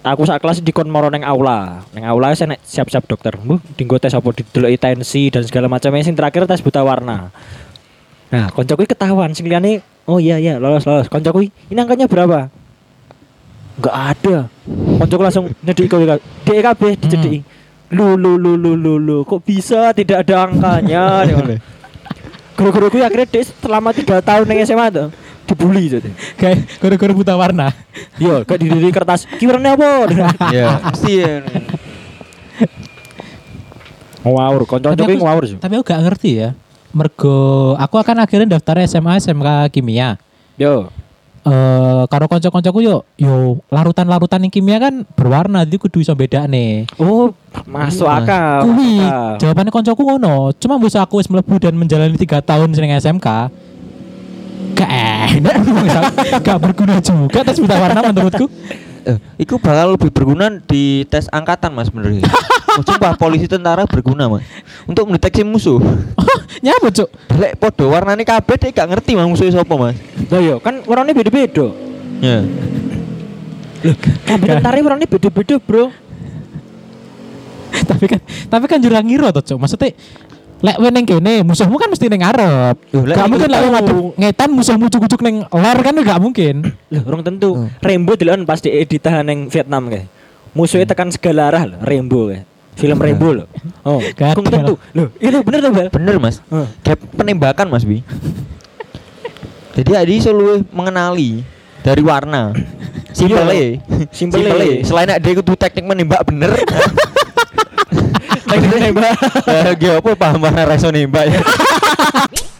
aku 0.07 0.23
sak 0.23 0.39
kelas 0.39 0.63
dikon 0.63 0.87
moro 0.87 1.11
ning 1.11 1.27
aula. 1.27 1.83
Ning 1.91 2.07
aula 2.07 2.31
wis 2.31 2.39
enek 2.39 2.63
siap-siap 2.63 3.11
dokter. 3.11 3.35
Mbah 3.35 3.59
dinggo 3.75 3.99
tes 3.99 4.15
opo 4.15 4.31
dideloki 4.31 4.79
tensi 4.79 5.27
dan 5.27 5.43
segala 5.43 5.67
macamnya 5.67 6.07
sing 6.07 6.15
terakhir 6.15 6.47
tes 6.47 6.63
buta 6.63 6.79
warna. 6.79 7.27
Nah, 8.31 8.47
koncoku 8.55 8.87
ketahuan 8.87 9.35
sing 9.35 9.51
liyane 9.51 9.83
oh 10.07 10.23
iya 10.23 10.39
iya 10.39 10.55
lolos 10.55 10.87
lolos. 10.87 11.11
Koncoku 11.11 11.43
ini 11.43 11.75
angkanya 11.75 12.07
berapa? 12.07 12.47
Enggak 13.83 13.95
ada. 14.15 14.37
Koncoku 14.95 15.21
langsung 15.27 15.51
nyediki 15.59 15.91
kowe 15.91 16.07
DKB 16.47 16.81
dicediki. 17.03 17.39
Lu 17.91 18.15
lu 18.15 18.39
lu 18.39 18.55
lu 18.55 18.79
lu 18.79 18.95
lu 18.95 19.27
kok 19.27 19.43
bisa 19.43 19.91
tidak 19.91 20.23
ada 20.23 20.47
angkanya? 20.47 21.27
Guru-guru 22.61 22.85
gue 22.91 23.01
akhirnya 23.01 23.25
dia 23.27 23.43
selama 23.43 23.89
tiga 23.89 24.21
tahun 24.21 24.45
yang 24.45 24.61
SMA 24.63 24.87
tuh 24.87 25.09
dibully 25.43 25.89
tuh. 25.89 25.99
Kayak 26.37 26.69
gara-gara 26.77 27.11
buta 27.11 27.33
warna. 27.33 27.73
Yo, 28.15 28.45
kayak 28.45 28.59
di 28.61 28.67
di 28.69 28.89
kertas. 28.89 29.25
Kiwernya 29.25 29.73
apa? 29.73 29.89
Ya, 30.53 30.77
mesti 30.79 31.11
ya. 31.17 31.41
Ngawur, 34.21 34.61
konco 34.63 34.93
Tapi 34.93 35.17
aku- 35.17 35.25
ngawur 35.25 35.43
sih. 35.43 35.57
Tapi 35.57 35.73
aku 35.75 35.83
gak 35.83 36.01
ngerti 36.05 36.31
ya. 36.37 36.49
Mergo 36.91 37.73
aku 37.73 37.95
akan 37.97 38.21
akhirnya 38.21 38.55
daftar 38.55 38.83
SMA 38.83 39.17
SMK 39.17 39.47
kimia. 39.71 40.19
Yo. 40.55 40.91
Eh 41.41 42.03
karo 42.05 42.29
kanca-kancaku 42.29 42.85
yo 42.85 43.01
yo 43.17 43.57
larutan-larutan 43.73 44.45
yang 44.45 44.53
kimia 44.53 44.77
kan 44.77 45.01
berwarna 45.17 45.65
jadi 45.65 45.81
kudu 45.81 46.05
iso 46.05 46.13
bedakne. 46.13 46.85
Oh, 47.01 47.33
masuk 47.65 48.05
Mas. 48.05 48.29
akal. 48.29 48.69
Kuwi 48.69 49.01
jawabannya 49.41 49.71
koncoku 49.73 50.01
ngono. 50.05 50.53
Cuma 50.61 50.77
bisa 50.77 51.01
aku 51.01 51.17
wis 51.17 51.29
mlebu 51.33 51.57
dan 51.57 51.73
menjalani 51.73 52.13
tiga 52.13 52.45
tahun 52.45 52.77
sering 52.77 52.93
SMK. 52.93 53.27
Gak 54.77 54.89
enak, 54.89 55.55
gak 56.45 56.57
berguna 56.61 57.01
juga 57.01 57.41
tes 57.41 57.57
buta 57.57 57.75
warna 57.77 58.13
menurutku. 58.13 58.45
Eh, 59.01 59.17
iku 59.41 59.57
bakal 59.57 59.97
lebih 59.97 60.13
berguna 60.13 60.61
di 60.61 61.09
tes 61.09 61.25
angkatan 61.33 61.73
mas 61.73 61.89
bener 61.89 62.21
oh, 62.77 62.83
Sumpah 62.83 63.13
polisi 63.19 63.47
tentara 63.49 63.83
berguna 63.83 64.31
mas 64.31 64.45
Untuk 64.87 65.09
mendeteksi 65.09 65.43
musuh 65.43 65.81
Nyapa 66.65 66.93
cuk? 66.93 67.09
Lek 67.39 67.53
podo 67.57 67.91
warnanya 67.91 68.23
kabeh 68.23 68.55
dia 68.55 68.69
gak 68.71 68.87
ngerti 68.95 69.17
mas 69.17 69.27
musuhnya 69.27 69.59
siapa 69.59 69.73
mas 69.75 69.97
Lah 70.29 70.39
yo, 70.39 70.61
kan 70.61 70.83
warnanya 70.85 71.17
beda-beda. 71.17 71.73
Ya 72.21 72.45
Kabeh 74.29 74.47
tentara 74.47 74.77
warnanya 74.77 75.09
beda-beda, 75.09 75.57
Bro. 75.57 75.89
tapi 77.91 78.05
kan 78.05 78.19
tapi 78.51 78.65
kan 78.67 78.77
jurang 78.83 79.07
ngira 79.07 79.31
tuh 79.33 79.41
cuk. 79.41 79.57
Maksudnya 79.57 79.95
lek 80.61 80.77
we 80.77 80.89
ning 80.93 81.05
kene 81.09 81.41
musuhmu 81.41 81.75
kan 81.81 81.89
mesti 81.89 82.05
ning. 82.11 82.21
Loh, 82.21 83.03
lek 83.07 83.15
Gak 83.17 83.27
mungkin 83.31 83.49
lek 83.49 83.61
ngadep 83.65 83.97
ngetan 84.19 84.49
musuhmu 84.53 84.85
cucuk-cucuk 84.91 85.21
ning 85.25 85.35
ler 85.49 85.79
kan 85.81 85.95
gak 85.97 86.19
mungkin. 86.21 86.55
Loh, 86.93 87.01
orang 87.07 87.23
tentu. 87.25 87.49
Hmm. 87.57 87.69
Rainbow 87.81 88.13
dilawan 88.13 88.45
pas 88.45 88.61
di 88.61 88.69
editahan 88.69 89.25
yang 89.25 89.49
Vietnam 89.49 89.89
kayak. 89.89 90.05
Musuhnya 90.51 90.85
tekan 90.85 91.09
segala 91.09 91.47
arah 91.47 91.63
loh, 91.63 91.79
Rainbow 91.81 92.29
kayak. 92.29 92.50
Film 92.75 92.97
Rainbow 92.97 93.31
loh. 93.43 93.47
Oh, 93.83 93.99
kung 94.33 94.47
tentu. 94.47 94.79
Loh, 94.95 95.07
itu 95.19 95.37
bener 95.43 95.59
tuh, 95.59 95.71
Bal. 95.75 95.87
Bener 95.91 96.15
mas 96.17 96.39
Heeh. 96.49 96.67
Kayak 96.81 96.99
penembakan 97.13 97.67
mas 97.67 97.83
Bi 97.83 97.99
Jadi 99.75 99.91
Adi 99.95 100.15
selalu 100.19 100.67
mengenali 100.71 101.43
dari 101.81 102.01
warna 102.03 102.51
Simpelnya 103.11 103.79
Simpelnya. 104.11 104.51
Simpelnya 104.51 104.83
Selain 104.87 105.09
dia 105.19 105.31
kudu 105.35 105.53
teknik 105.55 105.85
menembak 105.87 106.23
bener 106.27 106.51
Teknik 108.51 108.91
nembak. 108.91 109.15
Eh, 109.47 109.71
Gak 109.79 110.03
apa 110.03 110.11
paham 110.15 110.43
mana 110.43 110.67
reso 110.67 110.91
nembak 110.91 111.23
ya 111.31 111.39